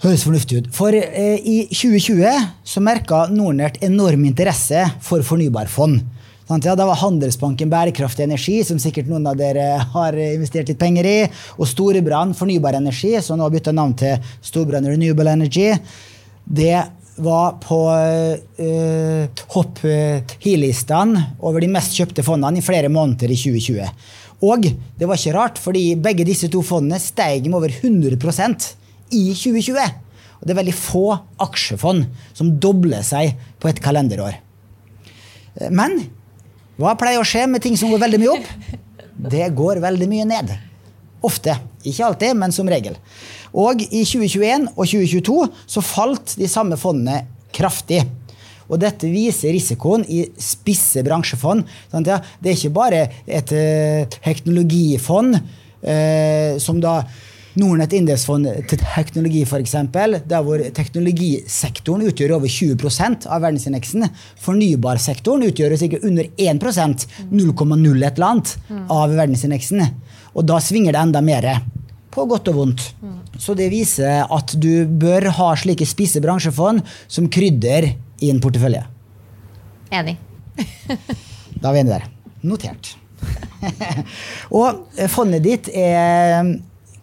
[0.00, 0.70] Høres fornuftig ut.
[0.72, 6.00] For eh, i 2020 så merka Nordnett enorm interesse for fornybarfond.
[6.50, 11.06] Ja, da var Handelsbanken Bærekraftig energi, som sikkert noen av dere har investert litt penger
[11.06, 11.18] i,
[11.54, 15.68] og Storebrann Fornybar energi, som nå har bytta navn til Storbrann Renewable Energy.
[16.42, 16.74] Det
[17.22, 17.78] var på
[18.64, 19.78] eh, hopp
[20.42, 23.86] hi-listene over de mest kjøpte fondene i flere måneder i 2020.
[24.40, 28.70] Og det var ikke rart, fordi begge disse to fondene steg med over 100%
[29.12, 29.98] i 2020.
[30.40, 31.04] Og det er veldig få
[31.44, 34.38] aksjefond som dobler seg på et kalenderår.
[35.68, 35.98] Men
[36.80, 38.48] hva pleier å skje med ting som går veldig mye opp?
[39.30, 40.54] Det går veldig mye ned.
[41.26, 41.58] Ofte.
[41.84, 42.96] Ikke alltid, men som regel.
[43.52, 45.36] Og i 2021 og 2022
[45.74, 48.00] så falt de samme fondene kraftig.
[48.70, 51.66] Og dette viser risikoen i spisse bransjefond.
[51.92, 55.36] Det er ikke bare et eh, teknologifond
[55.82, 57.00] eh, som da
[57.58, 64.06] Nordnett indeksfond til teknologi, f.eks., der hvor teknologisektoren utgjør over 20% av verdensindeksen.
[64.44, 68.54] Fornybarsektoren utgjør sikkert under 1 0,0 et eller annet,
[68.86, 69.82] av verdensindeksen.
[70.38, 71.48] Og da svinger det enda mer.
[72.14, 72.86] På godt og vondt.
[73.40, 78.84] Så det viser at du bør ha slike spisse bransjefond som krydder i en portefølje.
[79.90, 80.16] Enig.
[81.60, 82.08] da er vi enige der.
[82.46, 82.94] Notert.
[84.56, 86.54] og fondet ditt er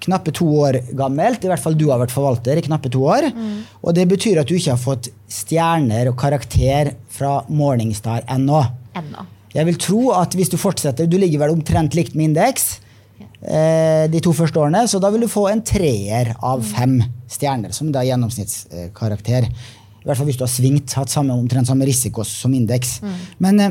[0.07, 1.43] knappe to år gammelt.
[1.43, 3.29] I hvert fall du har vært forvalter i knappe to år.
[3.33, 3.55] Mm.
[3.83, 8.63] Og det betyr at du ikke har fått stjerner og karakter fra Morningstar ennå.
[8.97, 9.27] Ennå.
[9.55, 12.77] Jeg vil tro at hvis du fortsetter, du ligger vel omtrent likt med indeks
[13.41, 16.67] eh, de to første årene, så da vil du få en treer av mm.
[16.75, 16.97] fem
[17.31, 19.49] stjerner, som da er gjennomsnittskarakter.
[20.07, 23.01] I hvert fall hvis du har svingt, hatt samme, omtrent samme risiko som indeks.
[23.03, 23.15] Mm.
[23.43, 23.63] Men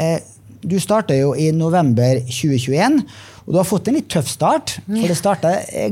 [0.00, 0.16] eh,
[0.64, 3.02] du starta jo i november 2021.
[3.44, 5.50] Og du har fått en litt tøff start, for det starta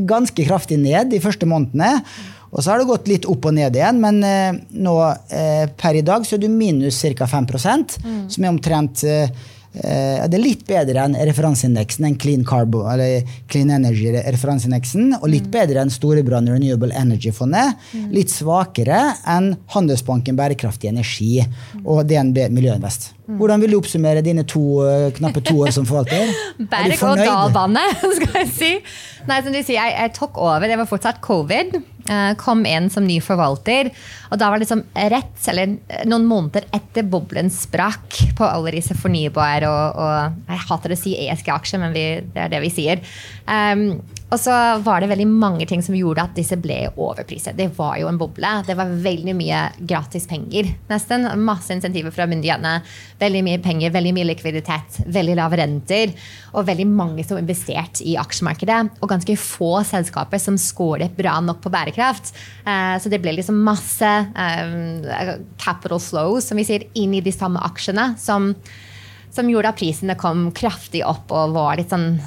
[0.08, 1.98] ganske kraftig ned de første månedene.
[2.52, 4.96] Og så har det gått litt opp og ned igjen, men eh, nå
[5.32, 7.28] eh, per i dag så er du minus ca.
[7.28, 8.16] 5 mm.
[8.32, 13.24] som er omtrent eh, Eh, det er litt bedre enn referanseindeksen, enn Clean Carbo, eller
[13.50, 17.80] Clean Energy-referanseindeksen, og litt bedre enn Storebrand Renewable Energy-fondet.
[18.12, 19.00] Litt svakere
[19.32, 21.40] enn Handelsbanken Bærekraftig energi
[21.84, 23.12] og DNB Miljøinvest.
[23.38, 26.28] Hvordan vil du oppsummere dine to, eh, knappe to år som forvalter?
[26.72, 27.86] Berg og dal-bane,
[28.18, 28.72] skal jeg si.
[29.28, 30.66] Nei, som du sier, jeg, jeg tok over.
[30.68, 31.78] Det var fortsatt covid.
[32.08, 33.92] Uh, kom inn som ny forvalter.
[34.30, 35.76] Og da var det liksom rett, eller
[36.08, 41.14] noen måneder etter boblen sprakk på alle disse fornybare og, og Jeg hater å si
[41.26, 43.04] ESG-aksjer, men vi, det er det vi sier.
[43.46, 47.56] Um, og så var det veldig mange ting som gjorde at disse ble overpriset.
[47.58, 48.52] Det var jo en boble.
[48.64, 50.70] Det var veldig mye gratis penger.
[50.88, 51.26] Nesten.
[51.44, 52.78] Masse insentiver fra myndighetene.
[53.20, 56.14] Veldig mye penger, veldig mye likviditet, veldig lave renter.
[56.56, 58.78] Og veldig mange som investerte i aksjemarkedet.
[59.02, 62.32] Og ganske få selskaper som skåret bra nok på bærekraft.
[62.64, 65.04] Uh, så det ble liksom masse um,
[65.60, 68.14] capital flow, som vi sier, inn i de samme aksjene.
[68.20, 68.54] som
[69.32, 72.18] som gjorde at prisene kom kraftig opp og var litt sånn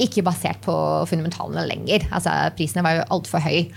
[0.00, 0.74] ikke basert på
[1.10, 2.06] fundamentalene lenger.
[2.14, 3.70] Altså, prisene var jo altfor høy.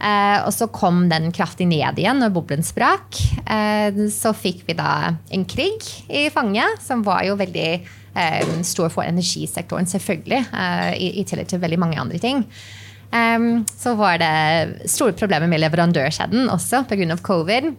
[0.00, 3.18] Eh, og så kom den kraftig ned igjen når boblen sprak.
[3.44, 8.88] Eh, så fikk vi da en krig i fanget, som var jo veldig eh, stor
[8.92, 10.46] for energisektoren, selvfølgelig.
[10.48, 12.46] Eh, i, i, tillegg til veldig mange andre ting.
[13.12, 17.20] Eh, så var det store problemer med leverandørkjeden også pga.
[17.20, 17.72] covid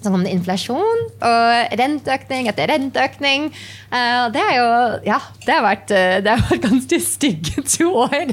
[0.00, 3.50] så kom det inflasjon og renteøkning etter renteøkning.
[3.92, 4.68] Uh, det er jo
[5.10, 8.32] Ja, det har vært, uh, det har vært ganske stygge to år.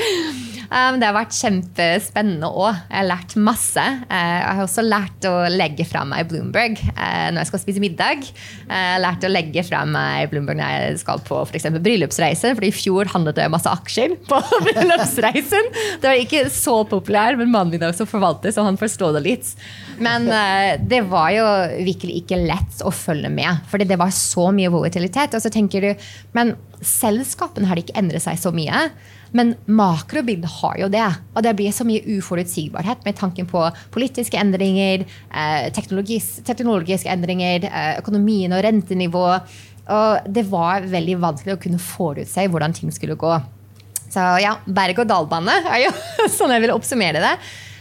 [0.70, 2.78] um, det har vært kjempespennende òg.
[2.88, 3.84] Jeg har lært masse.
[4.06, 8.24] Uh, jeg har også lært å legge fra meg Bloomberg når jeg skal spise middag.
[8.24, 11.68] Jeg har lært å legge fra meg Bloomberg når jeg skal på f.eks.
[11.76, 12.54] bryllupsreise.
[12.56, 15.70] For i fjor handlet det masse aksjer på bryllupsreisen.
[16.02, 19.24] Det var ikke så populær, men mannen min er også forvalter, så han forstår det
[19.26, 19.52] litt.
[20.02, 20.26] Men
[20.90, 21.46] det var jo
[21.86, 23.62] virkelig ikke lett å følge med.
[23.70, 25.36] Fordi det var så mye volatilitet.
[25.36, 26.54] Og så tenker du, men
[26.84, 28.88] selskapene har ikke endret seg så mye.
[29.36, 31.06] Men makrobildet har jo det.
[31.34, 33.62] Og det blir så mye uforutsigbarhet med tanken på
[33.94, 39.26] politiske endringer, eh, teknologiske endringer, eh, økonomien og rentenivå.
[39.90, 43.32] Og det var veldig vanskelig å kunne forutse hvordan ting skulle gå.
[44.10, 45.92] Så ja, berg-og-dal-bane er jo
[46.36, 47.34] sånn jeg vil oppsummere det.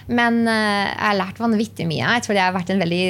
[0.10, 2.02] Men uh, jeg har lært vanvittig mye.
[2.02, 3.04] Jeg tror det har vært en veldig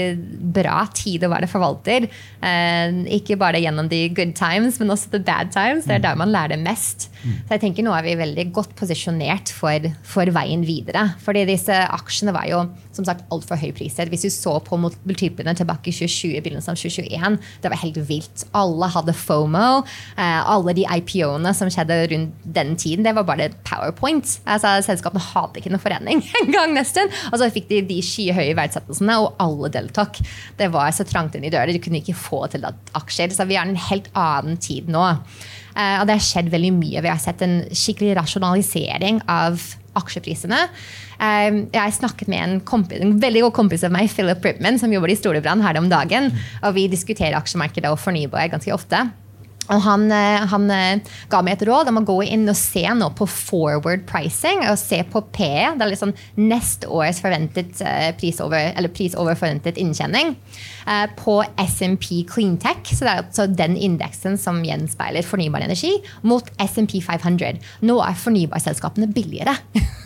[0.59, 2.09] bra tid å være forvalter.
[2.43, 5.87] Uh, ikke bare gjennom de good times, men også the bad times.
[5.87, 7.09] Det er der man lærer mest.
[7.23, 7.37] Mm.
[7.47, 11.09] Så jeg tenker nå er vi veldig godt posisjonert for, for veien videre.
[11.23, 12.65] Fordi disse aksjene var jo
[12.99, 14.11] som sagt altfor høy prissett.
[14.11, 18.45] Hvis du så på multiplene tilbake i 2020, begynnelsen av 2021, det var helt vilt.
[18.57, 19.67] Alle hadde FOMO.
[20.19, 24.37] Uh, alle de IPO-ene som skjedde rundt den tiden, det var bare powerpoint.
[24.45, 27.11] Altså, Selskapene hadde ikke noen forening engang nesten.
[27.31, 30.21] Og så fikk de de skyhøye verdsettelsene, og alle deltok.
[30.59, 31.71] Det var så trangt inn i døra.
[31.73, 33.33] Du kunne ikke få til aksjer.
[33.35, 35.05] Så vi er i en helt annen tid nå.
[35.79, 37.03] Eh, og det har skjedd veldig mye.
[37.05, 39.61] Vi har sett en skikkelig rasjonalisering av
[39.97, 40.65] aksjeprisene.
[41.19, 44.93] Eh, jeg snakket med en, kompis, en veldig god kompis av meg, Philip Ripman, som
[44.93, 46.31] jobber i Storebrand her om dagen.
[46.63, 49.07] Og vi diskuterer aksjemarkedet og fornybar ganske ofte.
[49.69, 52.81] Og han, eh, han, eh, ga meg et råd om å gå inn og se
[52.81, 54.63] nå på forward pricing.
[54.69, 55.77] Og se på PE.
[55.77, 60.35] Det er liksom neste års forventet eh, pris over, pris over forventet inntjening.
[61.19, 65.91] På SMP Cleantech, så det er altså den indeksen som gjenspeiler fornybar energi,
[66.25, 67.59] mot SMP 500.
[67.85, 69.53] Nå er fornybarselskapene billigere.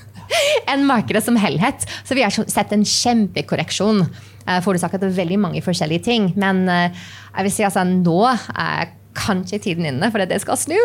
[0.73, 1.85] enn markedet som helhet.
[2.03, 4.03] Så vi har sett en kjempekorreksjon.
[4.65, 6.27] Forårsaket av veldig mange forskjellige ting.
[6.35, 10.79] Men jeg vil si altså nå er kanskje tiden inne for at det skal snu.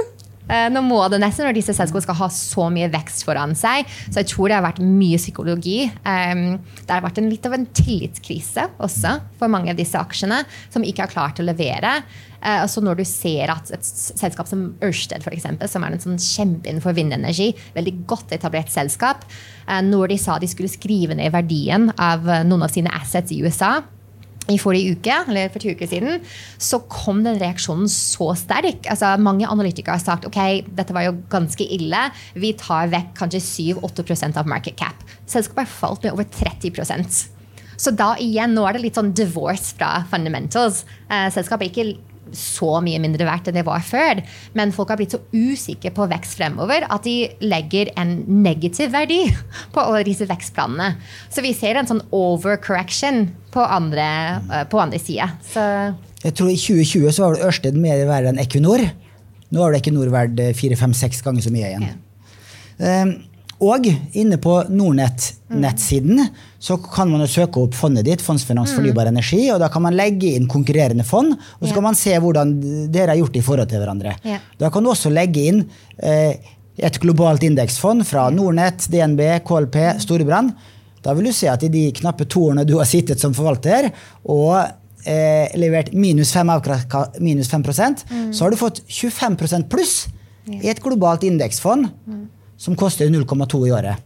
[0.48, 3.88] Eh, nå må det nesten når disse selskapene skal ha så mye vekst foran seg.
[4.08, 5.80] Så jeg tror det har vært mye psykologi.
[5.88, 10.40] Det har vært en litt av en tillitskrise også for mange av disse aksjene,
[10.72, 11.98] som ikke har klart å levere.
[12.40, 16.04] Eh, altså når du ser at et selskap som Ørsted, for eksempel, som er en
[16.06, 19.28] sånn kjempe innenfor vindenergi, veldig godt etablert selskap,
[19.66, 23.42] eh, når de sa de skulle skrive ned verdien av noen av sine assets i
[23.44, 23.78] USA
[24.48, 26.22] i forrige uke, eller for to uker siden,
[26.58, 28.86] så kom den reaksjonen så sterk.
[28.88, 30.38] Altså, mange analytikere har sagt ok,
[30.78, 32.06] dette var jo ganske ille.
[32.38, 35.04] Vi tar vekk kanskje 7-8% av market cap.
[35.28, 37.26] Selskapet har falt med over 30%
[37.78, 40.82] Så da igjen, nå er det litt sånn divorce fra fundamentals.
[41.06, 44.22] Eh, selskapet er ikke så mye mindre verdt enn det var før.
[44.58, 49.20] Men folk har blitt så usikre på vekst fremover at de legger en negativ verdi
[49.74, 50.94] på alle disse vekstplanene.
[51.32, 54.08] Så vi ser en sånn overcorrection på andre,
[54.50, 55.30] uh, på andre sida.
[56.24, 58.82] Jeg tror I 2020 så var det Ørsted mer verdt enn Equinor.
[59.54, 61.88] Nå har det Equinor verdt fire-fem-seks ganger så mye igjen.
[61.88, 62.04] Yeah.
[62.78, 63.27] Um,
[63.64, 66.20] Og inne på Nordnett-nettsiden
[66.62, 69.96] så kan man jo søke opp fondet ditt, Fondsfinans fornybar energi, og da kan man
[69.98, 71.74] legge inn konkurrerende fond, og så yeah.
[71.74, 72.54] kan man se hvordan
[72.94, 74.14] dere har gjort det i forhold til hverandre.
[74.22, 74.44] Yeah.
[74.62, 75.64] Da kan du også legge inn
[75.98, 76.38] eh,
[76.78, 80.54] et globalt indeksfond fra Nordnett, DNB, KLP, Storebrand.
[81.02, 83.90] Da vil du se at i de knappe to årene du har sittet som forvalter
[84.30, 84.54] og
[85.02, 87.66] eh, levert minus 5, avkra- minus 5
[88.30, 90.00] så har du fått 25% pluss
[90.48, 91.90] i et globalt indeksfond
[92.58, 94.04] som koster 0,2 i året.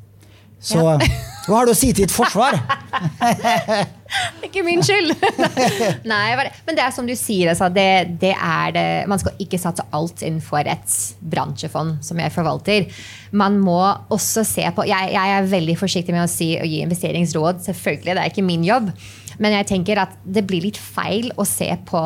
[0.62, 0.98] Så Ja.
[1.46, 2.54] hva har du å si til ditt forsvar?
[4.46, 5.10] Ikke min skyld!
[6.12, 8.34] Nei, men det er som du sier, altså, det, det
[8.76, 10.96] det, man skal ikke satse alt innenfor et
[11.32, 12.86] bransjefond som jeg forvalter.
[13.34, 13.80] Man må
[14.12, 18.14] også se på Jeg, jeg er veldig forsiktig med å, si, å gi investeringsråd, selvfølgelig,
[18.14, 18.92] det er ikke min jobb.
[19.42, 22.04] Men jeg tenker at det blir litt feil å se på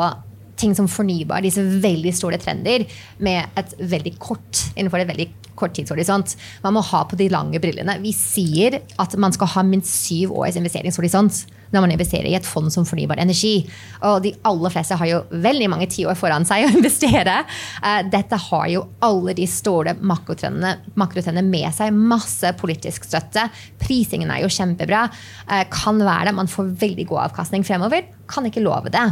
[0.56, 2.86] ting som fornybar, disse veldig store trender,
[3.20, 5.28] med et veldig kort, innenfor et veldig
[5.58, 6.36] kort tidshorisont.
[6.64, 7.98] Man må ha på de lange brillene.
[8.02, 11.44] Vi sier at man skal ha minst syv års investeringshorisont
[11.74, 13.64] når man investerer i et fond som fornybar energi.
[14.06, 17.40] Og de aller fleste har jo veldig mange tiår foran seg å investere.
[17.82, 21.94] Eh, Dette har jo alle de store makrotrendene, med seg.
[21.96, 23.48] Masse politisk støtte.
[23.82, 25.06] Prisingen er jo kjempebra.
[25.50, 26.36] Eh, Kan være det.
[26.38, 28.06] Man får veldig god avkastning fremover.
[28.30, 29.06] Kan ikke love det.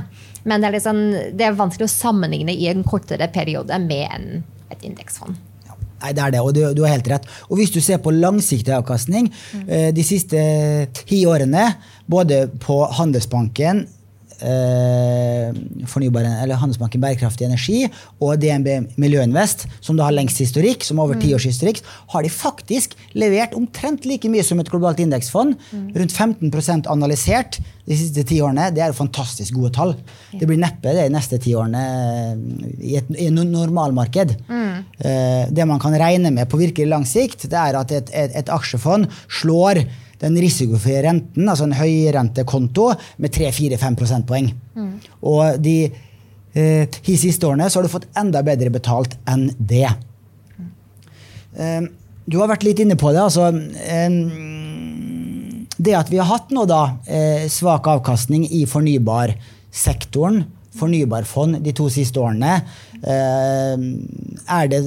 [0.45, 1.03] Men det er, liksom,
[1.39, 5.39] det er vanskelig å sammenligne i en kortere periode med et indeksfond.
[6.05, 7.29] Nei, det er det, og du, du har helt rett.
[7.49, 9.69] Og hvis du ser på langsiktig avkastning mm.
[9.97, 10.41] de siste
[11.01, 11.71] ti årene,
[12.11, 13.87] både på Handelsbanken
[14.45, 15.51] eh,
[15.91, 17.85] fornybar, eller Handelsbanken Bærekraftig energi
[18.21, 21.83] og DNB Miljøinvest, som da har lengst historikk, som over ti års historikk,
[22.13, 25.57] har de faktisk levert omtrent like mye som et globalt indeksfond.
[25.95, 28.71] Rundt 15% analysert de siste ti årene.
[28.75, 29.95] Det er fantastisk gode tall.
[30.33, 31.83] Det blir neppe det de neste ti årene
[32.81, 34.37] i et, i et normalmarked.
[35.05, 38.41] Eh, det man kan regne med på virkelig lang sikt, det er at et, et,
[38.43, 39.85] et aksjefond slår
[40.21, 44.51] den risikofrie renten, altså en høyrentekonto, med 3-4-5 prosentpoeng.
[45.27, 45.77] Og de
[46.55, 49.89] eh, de siste årene så har du fått enda bedre betalt enn det.
[51.55, 51.87] Eh,
[52.25, 53.23] du har vært litt inne på det.
[53.23, 54.11] altså eh,
[55.77, 60.45] Det at vi har hatt nå da eh, svak avkastning i fornybarsektoren,
[60.75, 62.57] fornybarfond, de to siste årene,
[63.05, 64.79] er det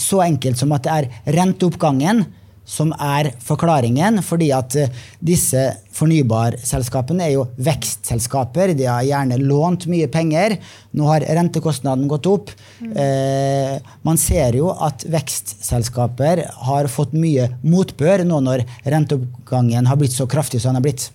[0.00, 2.22] så enkelt som at det er renteoppgangen
[2.68, 5.62] som er forklaringen, fordi at eh, disse
[5.98, 8.74] fornybarselskapene er jo vekstselskaper.
[8.78, 10.56] De har gjerne lånt mye penger.
[10.96, 12.52] Nå har rentekostnaden gått opp.
[12.82, 20.16] Eh, man ser jo at vekstselskaper har fått mye motbør nå når renteoppgangen har blitt
[20.16, 21.08] så kraftig som den har blitt.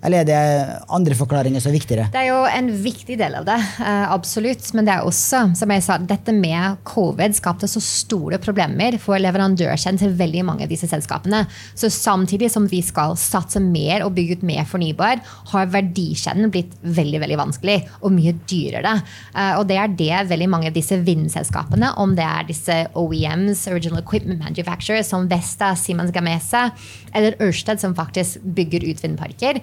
[0.00, 2.06] Eller er det andre forklaringer som er viktigere?
[2.12, 4.64] Det er jo en viktig del av det, eh, absolutt.
[4.74, 9.20] Men det er også, som jeg sa, dette med covid skapte så store problemer for
[9.20, 11.44] leverandørkjeden til veldig mange av disse selskapene.
[11.74, 15.20] Så samtidig som vi skal satse mer og bygge ut mer fornybar,
[15.52, 19.02] har verdikjeden blitt veldig veldig vanskelig og mye dyrere.
[19.34, 23.66] Eh, Og det er det veldig mange av disse vindselskapene, om det er disse OEMs,
[23.68, 26.70] Original Equipment Manufacturers, som Vesta, Siemens Gamesa
[27.16, 29.60] eller Ørsted, som faktisk bygger ut vindparker.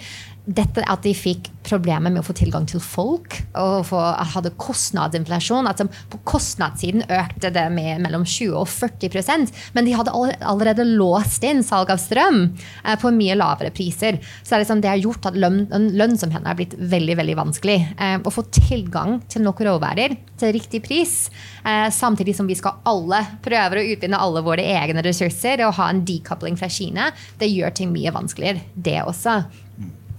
[0.47, 3.99] Dette at de fikk problemer med å få tilgang til folk og få,
[4.35, 5.67] hadde kostnadsinflasjon.
[5.67, 10.85] At de på kostnadssiden økte det med mellom 20 og 40% men de hadde allerede
[10.87, 14.19] låst inn salg av strøm eh, på mye lavere priser.
[14.41, 17.77] Så det, liksom, det har gjort at lønn, lønnsomheten er blitt veldig veldig vanskelig.
[17.97, 21.15] Eh, å få tilgang til nok råværer til riktig pris,
[21.63, 25.89] eh, samtidig som vi skal alle prøver å utvinne alle våre egne ressurser og ha
[25.91, 29.41] en decoupling fra Kina, det gjør ting mye vanskeligere, det også.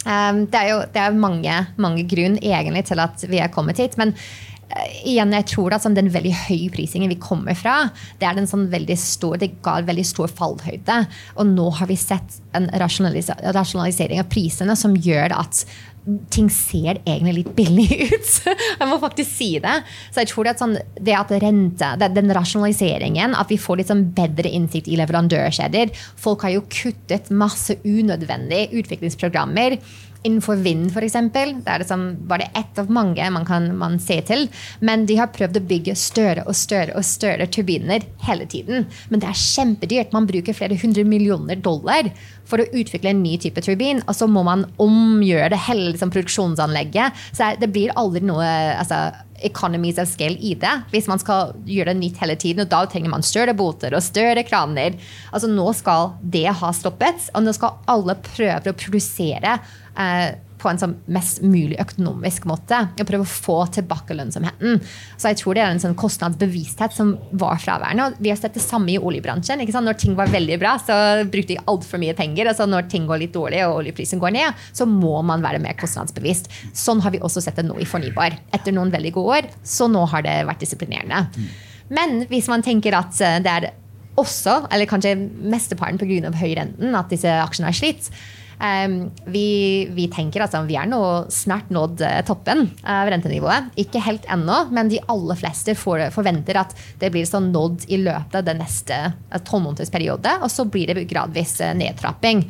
[0.08, 3.80] Um, det er jo det er mange, mange grunn egentlig til at vi er kommet
[3.82, 3.96] hit.
[4.00, 7.90] Men eh, igjen, jeg tror at sånn, den veldig høye prisingen vi kommer fra,
[8.20, 8.68] det sånn
[9.02, 11.02] stor, det ga veldig stor fallhøyde.
[11.36, 15.66] Og nå har vi sett en rasjonalisering av prisene som gjør at
[16.32, 18.32] ting ser egentlig litt billig ut.
[18.48, 19.74] Jeg må faktisk si det.
[20.12, 24.06] Så jeg tror at, sånn, det at rente, den rasjonaliseringen, at vi får litt sånn
[24.16, 29.78] bedre innsikt i leverandørkjeder Folk har jo kuttet masse unødvendige utviklingsprogrammer.
[30.26, 31.12] Innenfor vind, f.eks.
[31.12, 34.48] Det liksom bare ett av mange man kan man se til.
[34.80, 38.88] Men de har prøvd å bygge større og større og større turbiner hele tiden.
[39.08, 40.12] Men det er kjempedyrt.
[40.12, 42.10] Man bruker flere hundre millioner dollar
[42.48, 44.02] for å utvikle en ny type turbin.
[44.08, 47.24] Og så må man omgjøre det hele liksom, produksjonsanlegget.
[47.36, 49.06] Så det blir aldri noe altså,
[49.46, 50.74] economies of scale i det.
[50.92, 54.04] Hvis man skal gjøre det nytt hele tiden, og da trenger man større båter og
[54.04, 54.98] større kraner.
[55.32, 59.58] Altså Nå skal det ha stoppet, og nå skal alle prøve å produsere
[59.99, 62.80] eh, på en sånn mest mulig økonomisk måte.
[62.99, 64.80] Og prøve å få tilbake lønnsomheten.
[65.16, 68.09] Så jeg tror det er en sånn kostnadsbevissthet som var fraværende.
[68.09, 69.62] Og vi har sett det samme i oljebransjen.
[69.78, 70.99] Når ting var veldig bra, så
[71.30, 72.51] brukte de altfor mye penger.
[72.51, 75.78] Altså når ting går litt dårlig og oljeprisen går ned, så må man være mer
[75.78, 76.51] kostnadsbevisst.
[76.76, 78.40] Sånn har vi også sett det nå i fornybar.
[78.55, 81.26] Etter noen veldig gode år, så nå har det vært disiplinerende.
[81.94, 83.70] Men hvis man tenker at eh, det er
[84.18, 86.32] også, eller kanskje mesteparten pga.
[86.40, 88.11] høy renten, at disse aksjene har slitt,
[88.59, 91.00] vi, vi, tenker altså vi er nå
[91.30, 93.70] snart nådd uh, toppen av rentenivået.
[93.78, 98.00] Ikke helt ennå, men de aller fleste for, forventer at det blir sånn nådd i
[98.02, 100.38] løpet av den neste uh, tolvmånedersperiode.
[100.42, 102.44] Og så blir det gradvis uh, nedtrapping.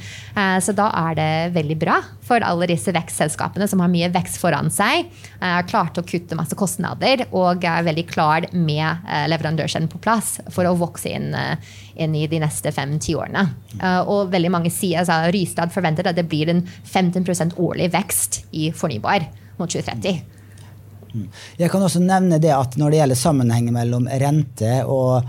[0.63, 1.97] så da er det veldig bra
[2.29, 5.09] for alle disse vekstselskapene som har mye vekst foran seg,
[5.39, 10.69] Klarte klart å kutte masse kostnader og er veldig klar med leverandørkjeden på plass for
[10.69, 11.31] å vokse inn,
[11.97, 13.45] inn i de neste fem-ti årene.
[14.11, 18.71] og veldig mange sier, altså Rystad forventer at det blir en 15% årlig vekst i
[18.75, 20.39] fornybar mot 2030.
[21.59, 25.29] Jeg kan også nevne det at når det gjelder sammenhengen mellom rente og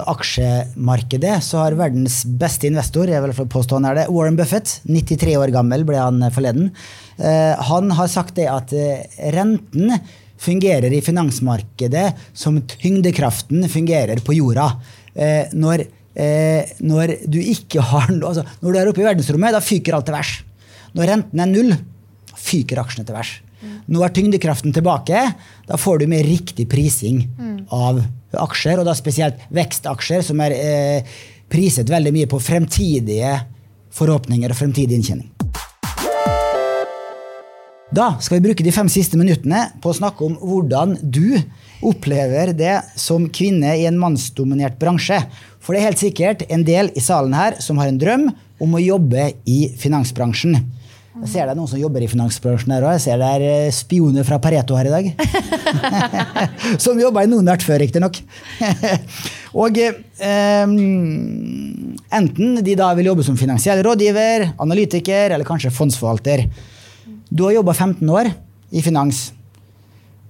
[0.00, 5.36] aksjemarkedet, så har verdens beste investor jeg vil påstå han er det, Warren Buffett, 93
[5.38, 6.72] år gammel ble han forleden,
[7.18, 9.04] eh, han har sagt det at eh,
[9.36, 9.94] renten
[10.44, 14.66] fungerer i finansmarkedet som tyngdekraften fungerer på jorda.
[15.14, 15.86] Eh, når
[16.18, 20.08] eh, når du ikke har altså, Når du er oppe i verdensrommet, da fyker alt
[20.10, 20.36] til værs.
[20.94, 21.74] Når renten er null,
[22.34, 23.34] fyker aksjene til værs.
[23.88, 25.20] Nå er tyngdekraften tilbake.
[25.66, 27.22] Da får du med riktig prising
[27.72, 28.02] av
[28.44, 31.14] aksjer, og da spesielt vekstaksjer, som er eh,
[31.50, 33.36] priset veldig mye på fremtidige
[33.94, 35.30] forhåpninger og fremtidig inntjening.
[37.94, 41.36] Da skal vi bruke de fem siste minuttene på å snakke om hvordan du
[41.84, 45.20] opplever det som kvinne i en mannsdominert bransje.
[45.62, 48.26] For det er helt sikkert en del i salen her som har en drøm
[48.64, 50.58] om å jobbe i finansbransjen.
[51.14, 52.96] Jeg ser det er noen som jobber i finansbransjen her òg.
[52.96, 55.06] Jeg ser det er eh, spioner fra Pareto her i dag.
[56.82, 58.18] som jobba i noen hvert før, riktignok.
[59.62, 60.64] og eh,
[62.18, 66.48] enten de da vil jobbe som finansiell rådgiver, analytiker eller kanskje fondsforvalter.
[67.30, 68.32] Du har jobba 15 år
[68.74, 69.28] i finans.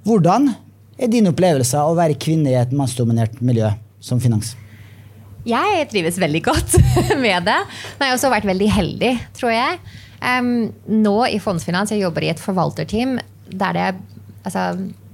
[0.04, 0.52] Hvordan
[1.00, 3.72] er din opplevelse av å være kvinne i et mannsdominert miljø
[4.04, 4.52] som finans?
[5.48, 6.76] Jeg trives veldig godt
[7.24, 7.60] med det.
[7.96, 10.02] Men jeg har også vært veldig heldig, tror jeg.
[10.24, 13.18] Um, nå i Fondsfinans jeg jobber i et forvalterteam
[13.52, 13.88] der det
[14.44, 14.62] altså,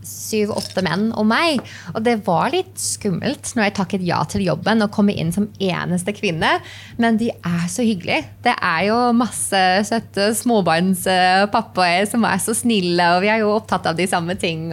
[0.06, 1.60] syv-åtte menn og meg.
[1.94, 5.48] Og det var litt skummelt når jeg takket ja til jobben og kom inn som
[5.60, 6.56] eneste kvinne.
[7.00, 8.28] Men de er så hyggelige.
[8.44, 13.88] Det er jo masse søte småbarnspappaer som er så snille, og vi er jo opptatt
[13.90, 14.70] av de samme ting.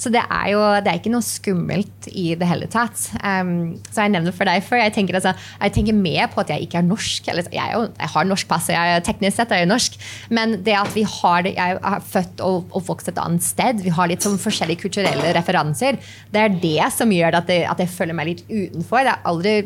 [0.00, 3.08] Så det er jo det er ikke noe skummelt i det hele tatt.
[3.22, 4.82] Um, så jeg nevner for deg før.
[4.82, 7.28] Jeg tenker, altså, jeg tenker mer på at jeg ikke er norsk.
[7.32, 9.98] Eller, jeg, er jo, jeg har norsk pass, jeg teknisk sett er jeg norsk.
[10.34, 13.92] Men det at vi har det, jeg er født og, vokst et annet sted, vi
[13.94, 15.98] har litt sånn forskjellige forskjellige kulturelle referanser.
[16.30, 19.02] Det er det som gjør at jeg, at jeg føler meg litt utenfor.
[19.02, 19.58] Jeg har aldri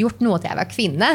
[0.00, 1.10] gjort noe til jeg var kvinne.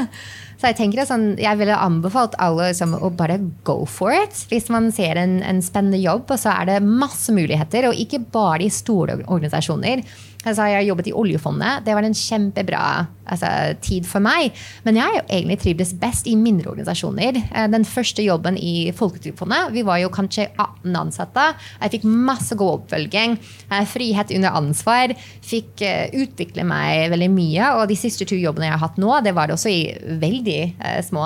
[0.55, 4.45] Så jeg tenker sånn, jeg ville anbefalt alle liksom, å bare go for it.
[4.49, 7.89] Hvis man ser en, en spennende jobb, og så er det masse muligheter.
[7.89, 10.05] Og ikke bare i store organisasjoner.
[10.45, 11.85] Altså, jeg jobbet i oljefondet.
[11.85, 12.85] Det var en kjempebra
[13.25, 13.49] altså,
[13.83, 14.55] tid for meg.
[14.85, 17.39] Men jeg egentlig trivdes best i mindre organisasjoner.
[17.43, 21.47] Eh, den første jobben i Folketrygdfondet, vi var jo kanskje 18 ansatte.
[21.81, 23.37] Jeg fikk masse god oppfølging.
[23.69, 25.15] Eh, frihet under ansvar.
[25.45, 27.71] Fikk eh, utvikle meg veldig mye.
[27.79, 29.81] Og de siste to jobbene jeg har hatt nå, det var det også i
[30.21, 30.59] veldig
[31.05, 31.25] små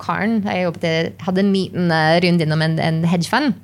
[0.00, 0.40] karen.
[0.46, 1.92] Jeg jobbet, hadde en liten
[2.24, 3.58] runde innom en, en hedgefund.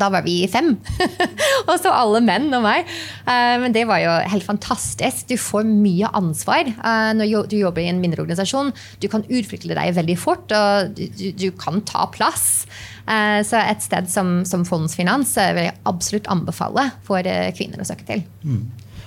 [0.00, 0.74] Da var vi fem.
[1.68, 2.88] og så alle menn og meg.
[3.26, 5.26] Uh, men det var jo helt fantastisk.
[5.30, 8.72] Du får mye ansvar uh, når du jobber i en mindre organisasjon.
[9.02, 12.66] Du kan utvikle deg veldig fort, og du, kan ta plass.
[13.06, 17.26] Uh, så et sted som, som Fondsfinans vil jeg absolutt anbefale for
[17.56, 18.26] kvinner å søke til.
[18.46, 18.66] Mm.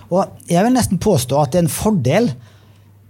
[0.09, 2.31] Og jeg vil nesten påstå at det er en fordel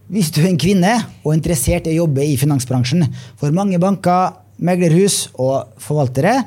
[0.10, 3.06] hvis du er en kvinne og er interessert i å jobbe i finansbransjen.
[3.38, 6.42] For mange banker, meglerhus og forvaltere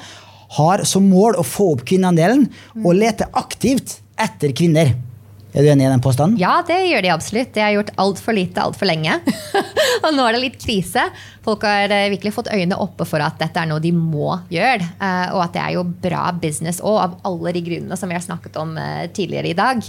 [0.59, 2.48] har som mål å få opp kvinneandelen
[2.82, 4.94] og lete aktivt etter kvinner.
[5.53, 6.38] Er du enig i den påstanden?
[6.40, 7.50] Ja, det gjør de absolutt.
[7.53, 9.18] Det har gjort altfor lite altfor lenge.
[10.05, 11.05] og nå er det litt krise.
[11.44, 14.88] Folk har eh, virkelig fått øynene oppe for at dette er noe de må gjøre.
[14.96, 18.16] Eh, og at det er jo bra business òg, av alle de grunnene som vi
[18.16, 19.84] har snakket om eh, tidligere i dag.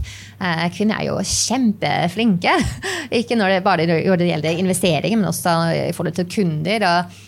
[0.75, 2.57] Kvinner er jo kjempeflinke.
[3.21, 6.89] Ikke når det bare gjelder investeringer, men også i forhold til kunder.
[6.91, 7.21] og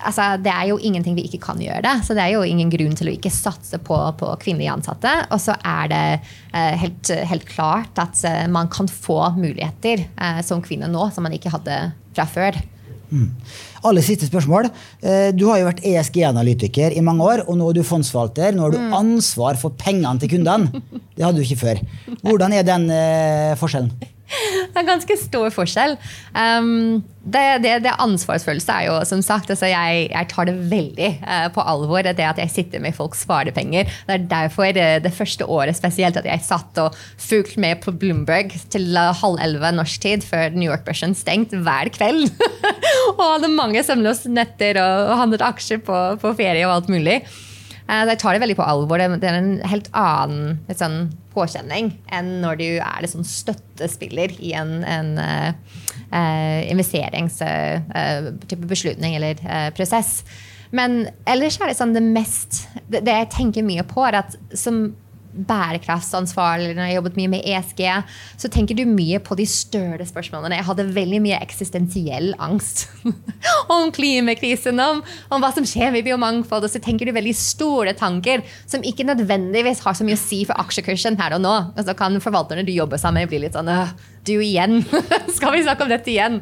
[0.00, 1.82] altså, det er jo ingenting vi ikke kan gjøre.
[1.84, 5.14] det, Så det er jo ingen grunn til å ikke satse på, på kvinnelige ansatte.
[5.30, 6.04] Og så er det
[6.52, 11.26] eh, helt, helt, klart at eh, man kan få muligheter eh, som kvinne nå som
[11.26, 11.80] man ikke hadde
[12.14, 12.60] fra før.
[13.84, 14.70] Aller siste spørsmål.
[15.04, 18.54] Eh, Du har jo vært ESG-analytiker i mange år, og nå er du fondsforvalter.
[18.56, 20.82] Nå har du ansvar for pengene til kundene.
[21.14, 21.82] Det hadde du ikke før.
[22.24, 23.92] Hvordan er den eh, forskjellen?
[24.74, 25.96] Det er ganske stor forskjell.
[26.34, 31.10] Um, det, det, det ansvarsfølelse er jo som sagt altså jeg, jeg tar det veldig
[31.22, 33.88] uh, på alvor, det at jeg sitter med folks sparepenger.
[34.08, 37.94] Det er derfor det, det første året spesielt at jeg satt og fulgte med på
[37.96, 42.28] Bloomberg til eh, halv elleve norsk tid før New York-børsen stengt hver kveld.
[43.16, 47.20] og hadde mange søvnløse netter og, og handlet aksjer på, på ferie og alt mulig.
[47.84, 49.02] Eh, så jeg tar det veldig på alvor.
[49.20, 54.84] Det er en helt annen sånn, påkjenning enn når du er liksom støttespiller i en,
[54.86, 55.50] en uh,
[56.70, 60.20] investeringsbeslutning beslutning eller uh, prosess.
[60.70, 64.38] Men ellers er det sånn det mest Det, det jeg tenker mye på, er at
[64.54, 64.92] som
[65.34, 67.82] bærekraftsansvarlig, når jeg jobbet mye med ESG,
[68.40, 70.58] så tenker du mye på de større spørsmålene.
[70.60, 72.86] Jeg hadde veldig mye eksistensiell angst
[73.74, 76.68] om klimakrisen, om, om, hva som skjer med biomangfold.
[76.68, 80.44] Og så tenker du veldig store tanker som ikke nødvendigvis har så mye å si
[80.48, 81.56] for aksjekursen her og nå.
[81.74, 83.70] Og så kan forvalterne du jobber sammen med, bli litt sånn
[84.24, 84.82] Du igjen?
[85.36, 86.40] Skal vi snakke om dette igjen?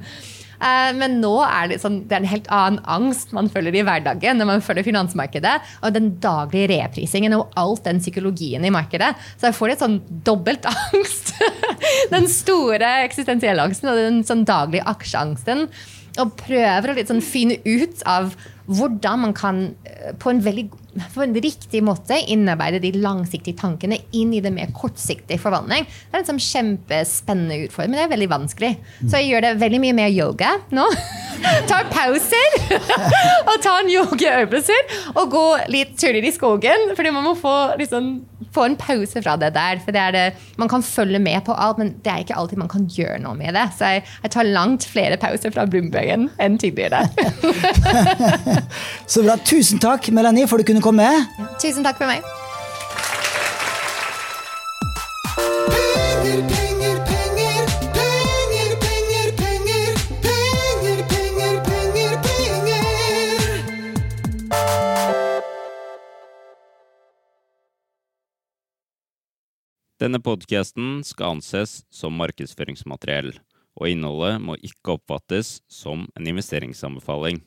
[0.62, 3.84] Eh, men nå er det, sånn, det er en helt annen angst man føler i
[3.86, 5.56] hverdagen når man følger finansmarkedet.
[5.82, 9.12] Og den daglige reprisingen og alt den psykologien i markedet.
[9.36, 11.34] Så jeg får litt sånn dobbelt angst.
[12.12, 15.66] Den store eksistensielle angsten og den sånn daglige aksjeangsten.
[16.20, 18.34] Og prøver å litt sånn finne ut av
[18.70, 20.68] hvordan man kan eh, på en veldig
[21.14, 25.86] på en riktig måte innarbeide de langsiktige tankene inn i det mer kortsiktige forvandling.
[25.88, 28.72] Det er en sånn kjempespennende utfordring, men det er veldig vanskelig.
[29.06, 30.88] Så jeg gjør det veldig mye mer yoga nå.
[31.70, 32.58] tar pauser
[33.50, 36.92] og tar en yogaøvelser og går litt turer i skogen.
[36.98, 38.12] Fordi man må få, liksom,
[38.52, 39.80] få en pause fra det der.
[39.82, 40.26] For det er det,
[40.60, 43.36] man kan følge med på alt, men det er ikke alltid man kan gjøre noe
[43.38, 43.64] med det.
[43.78, 47.04] Så jeg, jeg tar langt flere pauser fra Bloombergen enn tidligere.
[49.12, 49.38] Så bra.
[49.42, 51.08] Tusen takk, Melanie, for du kunne komme.
[51.62, 52.22] Tusen takk for meg.
[70.02, 73.36] Denne podkasten skal anses som markedsføringsmateriell,
[73.78, 77.38] og innholdet må ikke oppfattes som en investeringsanbefaling.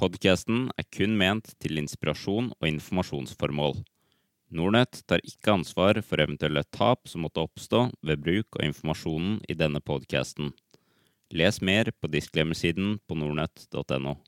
[0.00, 3.76] Podkasten er kun ment til inspirasjon og informasjonsformål.
[4.52, 9.56] Nordnett tar ikke ansvar for eventuelle tap som måtte oppstå ved bruk av informasjonen i
[9.56, 10.50] denne podkasten.
[11.32, 14.18] Les mer på disclaimer-siden på nordnett.no.